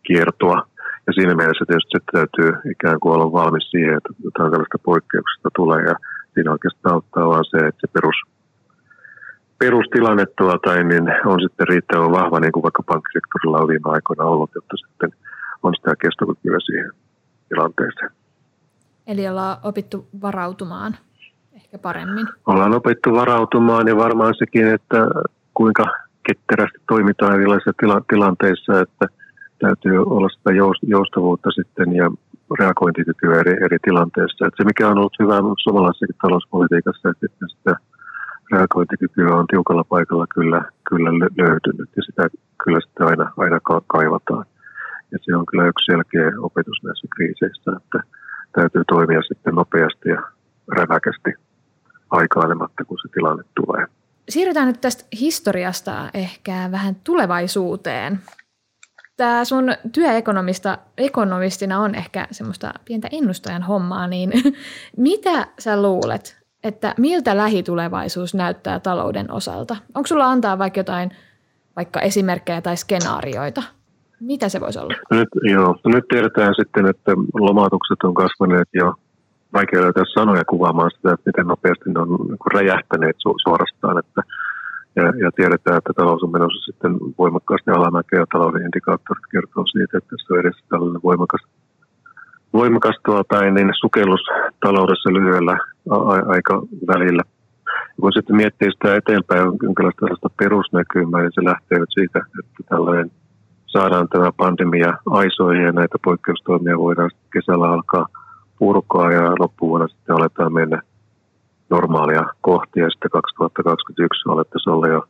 kiertoa. 0.03 0.67
Ja 1.07 1.13
siinä 1.13 1.35
mielessä 1.35 1.65
tietysti 1.65 1.97
se 1.97 1.99
täytyy 2.11 2.71
ikään 2.71 2.99
kuin 2.99 3.13
olla 3.15 3.31
valmis 3.31 3.71
siihen, 3.71 3.97
että 3.97 4.09
jotain 4.23 4.51
tällaista 4.51 4.77
poikkeuksesta 4.83 5.49
tulee. 5.55 5.81
Ja 5.83 5.95
siinä 6.33 6.51
oikeastaan 6.51 6.95
auttaa 6.95 7.27
vaan 7.27 7.45
se, 7.45 7.57
että 7.57 7.81
se 7.81 7.87
perus, 7.93 8.15
perustilanne 9.59 10.25
tuota, 10.25 10.83
niin 10.83 11.03
on 11.25 11.39
sitten 11.41 11.67
riittävän 11.67 12.11
vahva, 12.11 12.39
niin 12.39 12.51
kuin 12.51 12.63
vaikka 12.63 12.83
pankkisektorilla 12.83 13.57
on 13.57 13.67
viime 13.67 13.89
aikoina 13.91 14.23
ollut, 14.23 14.51
jotta 14.55 14.77
sitten 14.77 15.09
on 15.63 15.73
sitä 15.75 15.95
kestokykyä 16.01 16.57
siihen 16.59 16.91
tilanteeseen. 17.49 18.11
Eli 19.07 19.27
ollaan 19.27 19.57
opittu 19.63 20.07
varautumaan 20.21 20.95
ehkä 21.55 21.77
paremmin. 21.77 22.27
Ollaan 22.45 22.73
opittu 22.73 23.13
varautumaan 23.13 23.87
ja 23.87 23.95
varmaan 23.95 24.33
sekin, 24.37 24.67
että 24.67 25.07
kuinka 25.53 25.85
ketterästi 26.27 26.79
toimitaan 26.87 27.35
erilaisissa 27.35 27.73
tila- 27.81 28.05
tilanteissa, 28.09 28.81
että 28.81 29.05
täytyy 29.59 29.97
olla 30.15 30.29
sitä 30.29 30.51
joustavuutta 30.87 31.51
sitten 31.51 31.95
ja 31.95 32.11
reagointikykyä 32.59 33.39
eri, 33.39 33.55
eri 33.65 33.77
tilanteissa. 33.83 34.45
Että 34.45 34.57
se, 34.57 34.63
mikä 34.65 34.87
on 34.87 34.97
ollut 34.97 35.19
hyvä 35.19 35.37
suomalaisessakin 35.63 36.15
talouspolitiikassa, 36.21 37.09
että 37.09 37.45
sitä 37.47 37.75
reagointikykyä 38.51 39.35
on 39.35 39.47
tiukalla 39.47 39.83
paikalla 39.83 40.27
kyllä, 40.27 40.61
kyllä 40.89 41.09
löytynyt 41.13 41.89
ja 41.95 42.03
sitä 42.03 42.27
kyllä 42.63 42.79
sitä 42.81 43.05
aina, 43.05 43.31
aina 43.37 43.59
kaivataan. 43.87 44.45
Ja 45.11 45.17
se 45.21 45.35
on 45.35 45.45
kyllä 45.45 45.67
yksi 45.67 45.85
selkeä 45.85 46.31
opetus 46.41 46.83
näissä 46.83 47.07
kriiseissä, 47.15 47.71
että 47.77 47.99
täytyy 48.51 48.83
toimia 48.87 49.21
sitten 49.21 49.55
nopeasti 49.55 50.09
ja 50.09 50.21
räväkästi 50.77 51.31
aikailematta, 52.09 52.85
kun 52.85 52.97
se 53.01 53.07
tilanne 53.13 53.43
tulee. 53.55 53.87
Siirrytään 54.29 54.67
nyt 54.67 54.81
tästä 54.81 55.03
historiasta 55.19 56.09
ehkä 56.13 56.69
vähän 56.71 56.95
tulevaisuuteen. 57.03 58.19
Tämä 59.17 59.45
sun 59.45 59.73
työekonomista 59.91 60.77
ekonomistina 60.97 61.79
on 61.79 61.95
ehkä 61.95 62.27
semmoista 62.31 62.73
pientä 62.85 63.07
ennustajan 63.11 63.63
hommaa, 63.63 64.07
niin 64.07 64.31
mitä 64.97 65.47
sä 65.59 65.81
luulet, 65.81 66.45
että 66.63 66.95
miltä 66.97 67.37
lähitulevaisuus 67.37 68.33
näyttää 68.33 68.79
talouden 68.79 69.31
osalta? 69.31 69.75
Onko 69.95 70.07
sulla 70.07 70.25
antaa 70.25 70.57
vaikka 70.57 70.79
jotain 70.79 71.11
vaikka 71.75 71.99
esimerkkejä 71.99 72.61
tai 72.61 72.77
skenaarioita? 72.77 73.63
Mitä 74.19 74.49
se 74.49 74.61
voisi 74.61 74.79
olla? 74.79 74.93
Nyt, 75.11 75.29
joo. 75.43 75.75
Nyt 75.85 76.05
tiedetään 76.09 76.55
sitten, 76.55 76.89
että 76.89 77.11
lomautukset 77.33 77.97
on 78.03 78.13
kasvaneet 78.13 78.69
jo 78.73 78.93
vaikea 79.57 79.81
löytää 79.81 80.03
sanoja 80.13 80.45
kuvaamaan 80.53 80.91
sitä, 80.91 81.13
että 81.13 81.29
miten 81.29 81.47
nopeasti 81.47 81.89
ne 81.89 81.99
on 81.99 82.09
niin 82.09 82.53
räjähtäneet 82.53 83.17
su- 83.23 83.41
suorastaan. 83.43 83.97
Että, 84.03 84.21
ja, 84.95 85.03
ja, 85.23 85.29
tiedetään, 85.31 85.77
että 85.77 85.93
talous 85.95 86.23
on 86.23 86.31
menossa 86.31 86.65
sitten 86.65 86.91
voimakkaasti 87.21 87.71
alamäkeä 87.71 88.19
ja 88.19 88.25
talouden 88.33 88.65
indikaattorit 88.65 89.25
kertoo 89.31 89.65
siitä, 89.65 89.97
että 89.97 90.09
tässä 90.09 90.33
on 90.33 90.39
edessä 90.39 90.65
tällainen 90.69 91.01
voimakas, 91.03 91.43
voimakas 92.53 92.97
tuota, 93.05 93.41
niin 93.41 93.69
sukellus 93.81 94.23
taloudessa 94.65 95.13
lyhyellä 95.13 95.55
a- 95.89 96.29
aikavälillä. 96.35 97.23
Ja 97.95 98.01
kun 98.01 98.13
sitten 98.13 98.35
miettii 98.35 98.71
sitä 98.71 98.95
eteenpäin 98.95 99.41
jonkinlaista 99.63 99.99
tällaista 99.99 100.29
perusnäkymää, 100.37 101.21
niin 101.21 101.35
se 101.35 101.43
lähtee 101.43 101.79
nyt 101.79 101.93
siitä, 101.93 102.19
että 102.39 102.63
tällainen 102.69 103.11
saadaan 103.65 104.07
tämä 104.07 104.29
pandemia 104.37 104.97
aisoihin 105.05 105.63
ja 105.63 105.71
näitä 105.71 105.97
poikkeustoimia 106.03 106.77
voidaan 106.77 107.11
kesällä 107.33 107.67
alkaa– 107.69 108.07
purkaa 108.59 109.11
ja 109.11 109.35
loppuvuonna 109.39 109.87
sitten 109.87 110.15
aletaan 110.15 110.53
mennä 110.53 110.81
normaalia 111.69 112.23
kohti 112.41 112.79
ja 112.79 112.89
sitten 112.89 113.11
2021 113.11 114.29
alettaisiin 114.29 114.73
olla 114.73 114.87
jo 114.87 115.03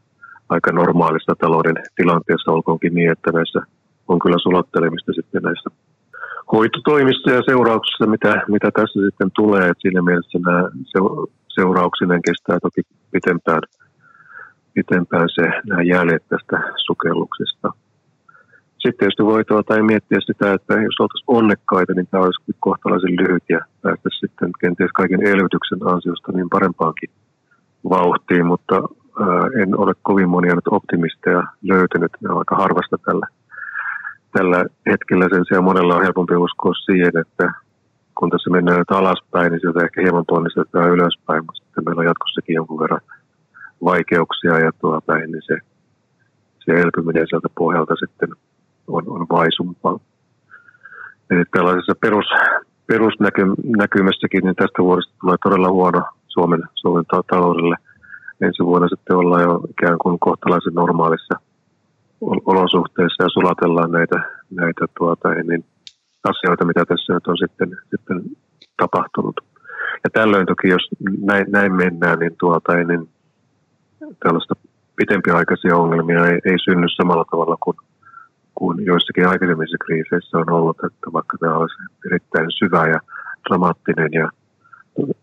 aika 0.50 0.72
normaalissa 0.72 1.36
talouden 1.40 1.76
tilanteessa, 1.96 2.52
olkoonkin 2.52 2.94
niin, 2.94 3.12
että 3.12 3.32
näissä 3.32 3.62
on 4.08 4.20
kyllä 4.20 4.38
sulottelemista 4.40 5.14
sitten 5.14 5.44
näissä 5.44 5.70
hoitotoimissa 6.52 7.32
ja 7.32 7.42
seurauksissa, 7.46 8.06
mitä, 8.06 8.44
mitä 8.48 8.70
tässä 8.72 9.00
sitten 9.06 9.32
tulee. 9.36 9.70
Et 9.70 9.78
siinä 9.80 10.02
mielessä 10.02 10.40
nämä 10.46 10.70
seurauksinen 11.48 12.22
kestää 12.22 12.60
toki 12.60 12.82
pitempään, 13.12 13.62
pitempään 14.74 15.30
se, 15.36 15.44
nämä 15.66 15.82
jäljet 15.84 16.24
tästä 16.30 16.74
sukelluksesta. 16.86 17.70
Sitten 18.86 19.00
tietysti 19.00 19.26
voi 19.26 19.46
tuota, 19.46 19.84
miettiä 19.84 20.20
sitä, 20.22 20.54
että 20.54 20.74
jos 20.74 21.00
oltaisiin 21.00 21.38
onnekkaita, 21.40 21.94
niin 21.94 22.08
tämä 22.08 22.24
olisi 22.24 22.42
kohtalaisen 22.60 23.16
lyhyt 23.22 23.44
ja 23.50 23.60
päästä 23.82 24.10
sitten 24.20 24.52
kenties 24.62 24.92
kaiken 24.92 25.28
elvytyksen 25.28 25.80
ansiosta 25.94 26.32
niin 26.32 26.50
parempaankin 26.50 27.10
vauhtiin, 27.90 28.46
mutta 28.46 28.76
ää, 28.76 29.62
en 29.62 29.80
ole 29.80 29.94
kovin 30.02 30.30
monia 30.30 30.56
nyt 30.56 30.68
optimisteja 30.72 31.44
löytänyt. 31.62 32.12
Ne 32.22 32.30
on 32.30 32.38
aika 32.38 32.56
harvasta 32.56 32.98
tällä, 32.98 33.28
tällä 34.32 34.66
hetkellä. 34.92 35.26
Sen 35.30 35.46
sijaan 35.46 35.70
monella 35.70 35.96
on 35.96 36.04
helpompi 36.04 36.36
uskoa 36.36 36.74
siihen, 36.74 37.18
että 37.24 37.46
kun 38.18 38.30
tässä 38.30 38.50
mennään 38.50 38.78
nyt 38.78 38.92
alaspäin, 38.92 39.52
niin 39.52 39.62
sieltä 39.62 39.84
ehkä 39.84 40.02
hieman 40.02 40.26
ponnistetaan 40.28 40.90
ylöspäin, 40.96 41.46
mutta 41.46 41.62
sitten 41.64 41.84
meillä 41.86 42.00
on 42.00 42.12
jatkossakin 42.12 42.56
jonkun 42.56 42.80
verran 42.80 43.02
vaikeuksia 43.84 44.60
ja 44.60 44.72
tuota, 44.82 45.14
niin 45.16 45.42
se, 45.46 45.56
se 46.66 46.72
elpyminen 46.72 47.28
sieltä 47.30 47.50
pohjalta 47.58 47.96
sitten 47.96 48.30
on, 48.88 49.04
on 49.08 49.26
vaisumpaa. 49.32 50.00
Eli 51.30 51.44
tällaisessa 51.56 51.96
perus, 52.02 52.26
perusnäkymässäkin 52.88 54.44
niin 54.44 54.56
tästä 54.56 54.80
vuodesta 54.88 55.14
tulee 55.22 55.38
todella 55.44 55.70
huono 55.70 56.02
Suomen, 56.28 56.64
Suomen 56.74 57.06
taloudelle. 57.30 57.76
Ensi 58.42 58.64
vuonna 58.64 58.88
sitten 58.88 59.16
ollaan 59.16 59.44
jo 59.44 59.62
ikään 59.70 59.98
kuin 59.98 60.20
kohtalaisen 60.20 60.74
normaalissa 60.74 61.36
olosuhteissa 62.22 63.24
ja 63.24 63.30
sulatellaan 63.30 63.92
näitä, 63.92 64.18
näitä 64.52 64.86
tuota, 64.98 65.30
niin 65.30 65.66
asioita, 66.32 66.66
mitä 66.66 66.86
tässä 66.86 67.14
nyt 67.14 67.28
on 67.28 67.38
sitten, 67.38 67.70
sitten 67.90 68.18
tapahtunut. 68.78 69.38
Ja 70.04 70.10
tällöin 70.14 70.48
toki, 70.48 70.68
jos 70.68 70.90
näin, 71.22 71.46
näin 71.50 71.74
mennään, 71.74 72.20
niin, 72.20 72.36
tuota, 72.40 72.74
niin 72.74 73.10
tällaista 74.24 74.54
pitempiaikaisia 74.96 75.78
ongelmia 75.78 76.26
ei, 76.26 76.40
ei 76.46 76.60
synny 76.64 76.88
samalla 76.90 77.26
tavalla 77.32 77.58
kuin 77.60 77.78
kuin 78.56 78.86
joissakin 78.86 79.28
aikaisemmissa 79.28 79.78
kriiseissä 79.86 80.38
on 80.38 80.50
ollut, 80.50 80.78
että 80.84 81.14
vaikka 81.14 81.38
tämä 81.38 81.58
olisi 81.58 81.76
erittäin 82.06 82.52
syvä 82.52 82.88
ja 82.88 83.00
dramaattinen 83.50 84.14
ja 84.14 84.30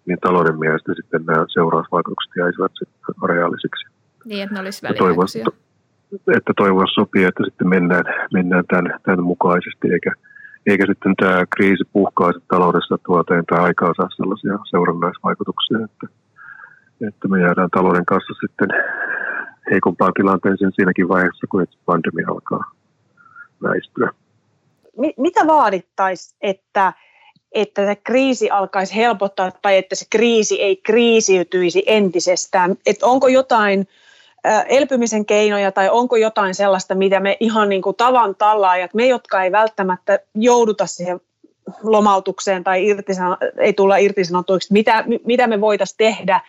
niin 0.06 0.18
talouden 0.20 0.58
mielestä 0.58 0.94
sitten 0.94 1.24
nämä 1.26 1.44
seurausvaikutukset 1.48 2.32
jäisivät 2.36 2.72
sitten 2.74 3.28
reaalisiksi. 3.28 3.84
Niin, 4.24 4.42
että 4.42 4.54
ne 4.54 4.60
olisi 4.60 4.82
väliaikaisia. 4.82 5.46
Että 6.36 6.52
toivoa 6.56 6.84
sopii, 6.94 7.24
että 7.24 7.44
sitten 7.44 7.68
mennään, 7.68 8.04
mennään 8.32 8.64
tämän, 8.68 9.00
tämän 9.02 9.22
mukaisesti, 9.24 9.92
eikä, 9.92 10.12
eikä 10.66 10.84
sitten 10.86 11.14
tämä 11.16 11.44
kriisi 11.56 11.84
puhkaisi 11.92 12.40
taloudessa 12.48 12.98
tuoteen 13.06 13.44
tai 13.46 13.60
aikaa 13.60 13.92
saa 13.96 14.08
sellaisia 14.16 14.58
seurannaisvaikutuksia, 14.70 15.78
että, 15.84 16.06
että 17.08 17.28
me 17.28 17.40
jäädään 17.40 17.70
talouden 17.70 18.04
kanssa 18.04 18.34
sitten 18.40 18.68
heikompaan 19.70 20.12
tilanteeseen 20.14 20.72
siinäkin 20.74 21.08
vaiheessa, 21.08 21.46
kun 21.50 21.66
pandemia 21.86 22.26
alkaa 22.28 22.81
väistyä. 23.62 24.10
Mitä 25.16 25.46
vaadittaisi, 25.46 26.34
että, 26.40 26.92
että 27.52 27.86
se 27.86 27.96
kriisi 27.96 28.50
alkaisi 28.50 28.96
helpottaa 28.96 29.50
tai 29.62 29.76
että 29.76 29.94
se 29.94 30.06
kriisi 30.10 30.62
ei 30.62 30.76
kriisiytyisi 30.76 31.82
entisestään? 31.86 32.76
Et 32.86 33.02
onko 33.02 33.28
jotain 33.28 33.88
elpymisen 34.68 35.26
keinoja 35.26 35.72
tai 35.72 35.88
onko 35.88 36.16
jotain 36.16 36.54
sellaista, 36.54 36.94
mitä 36.94 37.20
me 37.20 37.36
ihan 37.40 37.68
niin 37.68 37.82
kuin 37.82 37.96
tavan 37.96 38.34
tallaajat, 38.34 38.94
me 38.94 39.06
jotka 39.06 39.42
ei 39.42 39.52
välttämättä 39.52 40.18
jouduta 40.34 40.86
siihen 40.86 41.20
lomautukseen 41.82 42.64
tai 42.64 42.86
irtisan, 42.86 43.36
ei 43.58 43.72
tulla 43.72 43.96
irtisanotuiksi, 43.96 44.72
mitä, 44.72 45.04
mitä 45.24 45.46
me 45.46 45.60
voitaisiin 45.60 45.96
tehdä, 45.96 46.40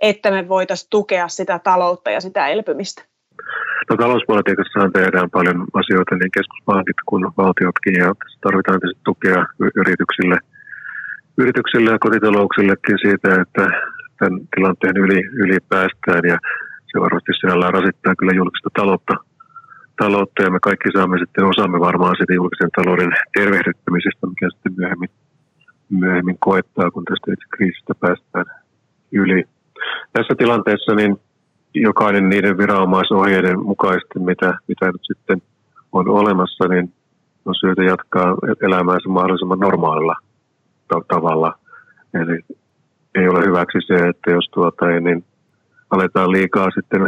että 0.00 0.30
me 0.30 0.48
voitaisiin 0.48 0.90
tukea 0.90 1.28
sitä 1.28 1.58
taloutta 1.58 2.10
ja 2.10 2.20
sitä 2.20 2.48
elpymistä? 2.48 3.02
No 3.90 3.96
talouspolitiikassa 3.96 4.90
tehdään 4.98 5.30
paljon 5.30 5.58
asioita, 5.80 6.16
niin 6.16 6.36
keskuspankit 6.36 7.00
kuin 7.08 7.24
valtiotkin, 7.36 7.94
ja 8.02 8.08
tarvitaan 8.40 8.80
tietysti 8.80 9.04
tukea 9.04 9.46
yrityksille, 9.80 10.36
yrityksille 11.38 11.90
ja 11.90 11.98
kotitalouksillekin 11.98 12.98
siitä, 13.04 13.28
että 13.42 13.64
tämän 14.18 14.40
tilanteen 14.54 14.96
yli, 14.96 15.20
yli 15.42 15.58
päästään, 15.68 16.22
ja 16.32 16.38
se 16.90 17.00
varmasti 17.00 17.32
sinällään 17.40 17.74
rasittaa 17.78 18.14
kyllä 18.18 18.32
julkista 18.40 18.70
taloutta, 18.78 19.14
taloutta, 20.02 20.42
ja 20.42 20.50
me 20.50 20.58
kaikki 20.62 20.88
saamme 20.92 21.18
sitten 21.18 21.44
osamme 21.44 21.80
varmaan 21.80 22.16
siitä 22.16 22.34
julkisen 22.40 22.70
talouden 22.76 23.12
tervehdyttämisestä, 23.36 24.26
mikä 24.26 24.46
sitten 24.50 24.74
myöhemmin, 24.76 25.10
myöhemmin 25.90 26.38
koettaa, 26.38 26.90
kun 26.90 27.04
tästä 27.04 27.32
itse 27.32 27.46
kriisistä 27.54 27.94
päästään 28.00 28.46
yli. 29.12 29.44
Tässä 30.12 30.34
tilanteessa 30.38 30.94
niin 30.94 31.16
jokainen 31.74 32.28
niiden 32.28 32.58
viranomaisohjeiden 32.58 33.62
mukaisesti, 33.62 34.18
mitä, 34.18 34.54
mitä 34.68 34.86
nyt 34.86 35.00
sitten 35.02 35.42
on 35.92 36.08
olemassa, 36.08 36.68
niin 36.68 36.92
on 37.44 37.54
syytä 37.54 37.82
jatkaa 37.82 38.36
elämäänsä 38.62 39.08
mahdollisimman 39.08 39.58
normaalilla 39.58 40.16
tavalla. 41.08 41.54
Eli 42.14 42.40
ei 43.14 43.28
ole 43.28 43.44
hyväksi 43.46 43.78
se, 43.86 43.94
että 43.94 44.30
jos 44.30 44.48
tuota, 44.54 44.86
niin 44.86 45.24
aletaan 45.90 46.32
liikaa 46.32 46.68
sitten 46.70 47.02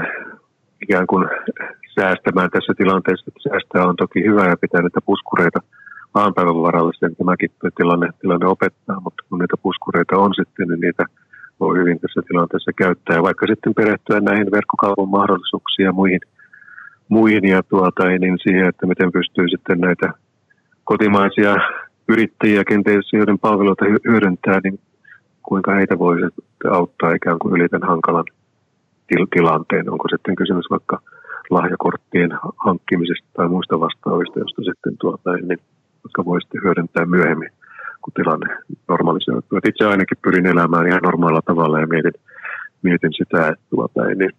ikään 0.82 1.06
kuin 1.06 1.28
säästämään 1.94 2.50
tässä 2.50 2.72
tilanteessa. 2.76 3.30
Säästää 3.48 3.86
on 3.86 3.96
toki 3.96 4.24
hyvä 4.24 4.48
ja 4.48 4.56
pitää 4.60 4.82
niitä 4.82 5.00
puskureita 5.06 5.60
maanpäivän 6.14 6.62
varalle, 6.62 6.92
sen 6.98 7.16
tämäkin 7.16 7.50
tilanne, 7.76 8.10
tilanne 8.20 8.46
opettaa, 8.46 9.00
mutta 9.00 9.24
kun 9.28 9.38
niitä 9.38 9.56
puskureita 9.62 10.16
on 10.16 10.34
sitten, 10.34 10.68
niin 10.68 10.80
niitä– 10.80 11.04
voi 11.60 11.78
hyvin 11.78 12.00
tässä 12.00 12.20
tilanteessa 12.28 12.72
käyttää. 12.78 13.16
Ja 13.16 13.22
vaikka 13.22 13.46
sitten 13.46 13.74
perehtyä 13.74 14.20
näihin 14.20 14.50
verkkokaupan 14.50 15.08
mahdollisuuksiin 15.08 15.86
ja 15.86 15.92
muihin, 15.92 16.20
muihin 17.08 17.44
ja 17.48 17.62
tuota, 17.62 18.04
niin 18.04 18.38
siihen, 18.42 18.68
että 18.68 18.86
miten 18.86 19.12
pystyy 19.12 19.48
sitten 19.48 19.80
näitä 19.80 20.12
kotimaisia 20.84 21.56
yrittäjiä 22.08 22.64
kenties 22.64 23.12
joiden 23.12 23.38
palveluita 23.38 23.84
hyödyntää, 24.08 24.60
niin 24.64 24.80
kuinka 25.42 25.74
heitä 25.74 25.98
voi 25.98 26.16
auttaa 26.70 27.14
ikään 27.14 27.38
kuin 27.38 27.56
yli 27.56 27.68
tämän 27.68 27.88
hankalan 27.88 28.24
til- 29.06 29.26
tilanteen. 29.30 29.90
Onko 29.90 30.08
sitten 30.08 30.36
kysymys 30.36 30.64
vaikka 30.70 31.00
lahjakorttien 31.50 32.30
hankkimisesta 32.64 33.28
tai 33.36 33.48
muista 33.48 33.80
vastaavista, 33.80 34.38
josta 34.38 34.62
sitten 34.62 34.98
tuota, 34.98 35.32
niin, 35.32 35.58
jotka 36.04 36.24
voi 36.24 36.42
sitten 36.42 36.62
hyödyntää 36.62 37.06
myöhemmin 37.06 37.50
kun 38.04 38.12
tilanne 38.12 38.58
normalisoituu. 38.88 39.58
Et 39.58 39.66
itse 39.66 39.84
ainakin 39.84 40.18
pyrin 40.22 40.46
elämään 40.46 40.88
ihan 40.88 41.02
normaalilla 41.02 41.42
tavalla 41.42 41.80
ja 41.80 41.86
mietin, 41.86 42.12
mietin 42.82 43.12
sitä, 43.12 43.48
että, 43.48 43.64
tuota, 43.70 44.04
niin, 44.04 44.30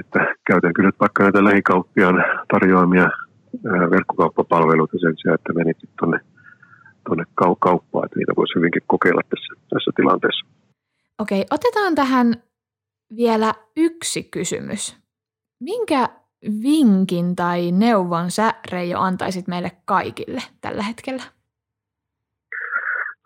että 0.00 0.34
käytän 0.46 0.72
kyllä 0.74 0.90
vaikka 1.00 1.22
näitä 1.22 1.44
lähikauppiaan 1.44 2.24
tarjoamia 2.52 3.08
verkkokauppapalveluita 3.90 4.98
sen 4.98 5.14
sijaan, 5.16 5.34
että 5.34 5.52
menisit 5.52 5.90
tuonne 5.98 6.20
tuonne 7.06 7.24
kauppaan, 7.60 8.04
että 8.04 8.18
niitä 8.18 8.32
voisi 8.36 8.54
hyvinkin 8.54 8.82
kokeilla 8.86 9.20
tässä, 9.30 9.68
tässä 9.70 9.90
tilanteessa. 9.96 10.46
Okei, 11.18 11.44
otetaan 11.50 11.94
tähän 11.94 12.34
vielä 13.16 13.54
yksi 13.76 14.22
kysymys. 14.22 14.96
Minkä 15.60 16.08
vinkin 16.62 17.36
tai 17.36 17.72
neuvon 17.72 18.30
sä, 18.30 18.54
Reijo, 18.72 18.98
antaisit 18.98 19.48
meille 19.48 19.72
kaikille 19.84 20.42
tällä 20.60 20.82
hetkellä? 20.82 21.22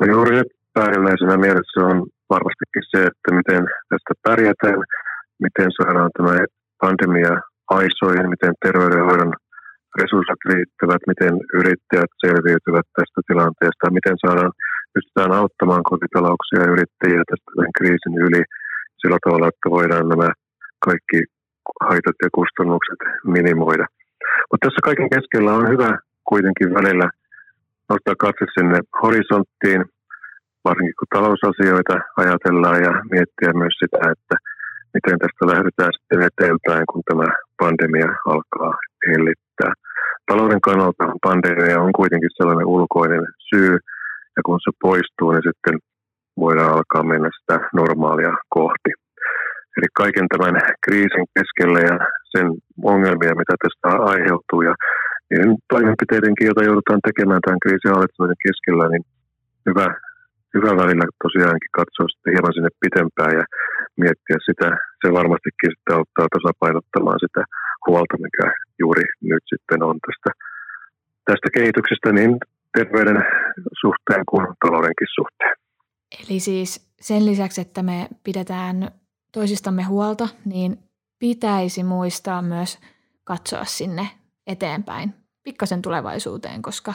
No 0.01 0.07
juuri 0.15 0.33
nyt 0.37 0.51
päällimmäisenä 0.75 1.37
mielessä 1.37 1.79
on 1.91 1.97
varmastikin 2.35 2.85
se, 2.91 2.99
että 3.11 3.29
miten 3.39 3.63
tästä 3.91 4.13
pärjätään, 4.27 4.81
miten 5.45 5.71
saadaan 5.79 6.11
tämä 6.17 6.35
pandemia 6.83 7.35
aisoihin, 7.79 8.33
miten 8.35 8.55
terveydenhoidon 8.65 9.33
resurssit 10.01 10.43
riittävät, 10.53 11.03
miten 11.13 11.35
yrittäjät 11.61 12.13
selviytyvät 12.25 12.87
tästä 12.99 13.21
tilanteesta, 13.29 13.97
miten 13.99 14.17
saadaan, 14.25 14.53
pystytään 14.95 15.33
auttamaan 15.41 15.85
kotitalouksia 15.91 16.61
ja 16.63 16.73
yrittäjiä 16.75 17.23
tästä 17.31 17.49
tämän 17.57 17.77
kriisin 17.79 18.17
yli 18.27 18.43
sillä 19.01 19.19
tavalla, 19.25 19.49
että 19.49 19.75
voidaan 19.77 20.09
nämä 20.13 20.29
kaikki 20.87 21.19
haitat 21.89 22.19
ja 22.25 22.29
kustannukset 22.39 23.01
minimoida. 23.37 23.87
Mutta 24.49 24.63
tässä 24.65 24.81
kaiken 24.89 25.11
keskellä 25.15 25.53
on 25.59 25.67
hyvä 25.73 25.91
kuitenkin 26.31 26.71
välillä 26.79 27.07
nostaa 27.91 28.23
katse 28.25 28.45
sinne 28.55 28.79
horisonttiin, 29.03 29.81
varsinkin 30.67 30.99
kun 30.99 31.15
talousasioita 31.17 31.95
ajatellaan 32.23 32.81
ja 32.87 32.93
miettiä 33.15 33.61
myös 33.63 33.77
sitä, 33.83 33.99
että 34.15 34.35
miten 34.95 35.19
tästä 35.23 35.43
lähdetään 35.53 35.93
sitten 35.97 36.23
eteenpäin, 36.29 36.85
kun 36.91 37.03
tämä 37.09 37.27
pandemia 37.63 38.11
alkaa 38.33 38.73
hellittää. 39.09 39.73
Talouden 40.29 40.61
kannalta 40.69 41.05
pandemia 41.29 41.83
on 41.87 41.93
kuitenkin 42.01 42.33
sellainen 42.39 42.67
ulkoinen 42.77 43.25
syy, 43.49 43.73
ja 44.37 44.41
kun 44.47 44.59
se 44.65 44.71
poistuu, 44.87 45.31
niin 45.31 45.47
sitten 45.49 45.77
voidaan 46.45 46.73
alkaa 46.77 47.03
mennä 47.03 47.31
sitä 47.39 47.57
normaalia 47.81 48.35
kohti. 48.49 48.91
Eli 49.77 49.89
kaiken 50.03 50.27
tämän 50.29 50.55
kriisin 50.85 51.27
keskellä 51.35 51.81
ja 51.91 51.97
sen 52.33 52.47
ongelmia, 52.93 53.41
mitä 53.41 53.55
tästä 53.63 53.89
aiheutuu 54.11 54.63
ja 54.63 54.75
toimenpiteidenkin, 55.73 56.47
joita 56.47 56.69
joudutaan 56.69 57.07
tekemään 57.09 57.43
tämän 57.45 57.63
kriisin 57.65 57.95
hallitsemisen 57.95 58.45
keskellä, 58.47 58.85
niin 58.89 59.05
hyvä, 59.67 59.87
hyvä 60.55 60.71
välillä 60.83 61.05
tosiaankin 61.25 61.77
katsoa 61.79 62.09
sitten 62.09 62.33
hieman 62.35 62.55
sinne 62.55 62.71
pitempään 62.85 63.33
ja 63.41 63.45
miettiä 64.03 64.39
sitä. 64.49 64.69
Se 65.01 65.07
varmastikin 65.19 65.71
sitten 65.73 65.97
auttaa 65.97 66.33
tasapainottamaan 66.35 67.21
sitä 67.25 67.43
huolta, 67.87 68.17
mikä 68.27 68.47
juuri 68.83 69.05
nyt 69.31 69.45
sitten 69.53 69.81
on 69.89 69.97
tästä, 70.07 70.31
tästä 71.29 71.49
kehityksestä 71.57 72.09
niin 72.13 72.33
terveyden 72.77 73.19
suhteen 73.83 74.25
kuin 74.31 74.47
taloudenkin 74.63 75.11
suhteen. 75.19 75.55
Eli 76.21 76.41
siis 76.41 76.71
sen 77.01 77.27
lisäksi, 77.27 77.61
että 77.61 77.83
me 77.83 78.09
pidetään 78.25 78.91
toisistamme 79.33 79.83
huolta, 79.83 80.29
niin 80.45 80.79
pitäisi 81.19 81.85
muistaa 81.85 82.43
myös 82.43 82.79
katsoa 83.25 83.65
sinne 83.65 84.07
eteenpäin 84.47 85.20
pikkasen 85.43 85.83
tulevaisuuteen, 85.83 86.63
koska 86.63 86.95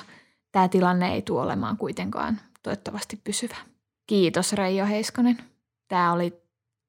tämä 0.51 0.67
tilanne 0.67 1.13
ei 1.13 1.21
tule 1.21 1.41
olemaan 1.41 1.77
kuitenkaan 1.77 2.39
toivottavasti 2.63 3.21
pysyvä. 3.23 3.55
Kiitos 4.08 4.53
Reijo 4.53 4.86
Heiskonen. 4.86 5.38
Tämä 5.88 6.13
oli 6.13 6.34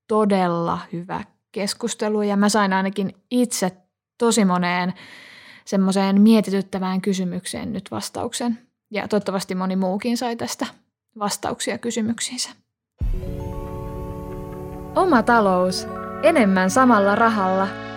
todella 0.08 0.78
hyvä 0.92 1.24
keskustelu 1.52 2.22
ja 2.22 2.36
mä 2.36 2.48
sain 2.48 2.72
ainakin 2.72 3.14
itse 3.30 3.72
tosi 4.18 4.44
moneen 4.44 4.92
semmoiseen 5.64 6.20
mietityttävään 6.20 7.00
kysymykseen 7.00 7.72
nyt 7.72 7.90
vastauksen. 7.90 8.58
Ja 8.90 9.08
toivottavasti 9.08 9.54
moni 9.54 9.76
muukin 9.76 10.16
sai 10.16 10.36
tästä 10.36 10.66
vastauksia 11.18 11.78
kysymyksiinsä. 11.78 12.50
Oma 14.96 15.22
talous. 15.22 15.86
Enemmän 16.22 16.70
samalla 16.70 17.14
rahalla– 17.14 17.68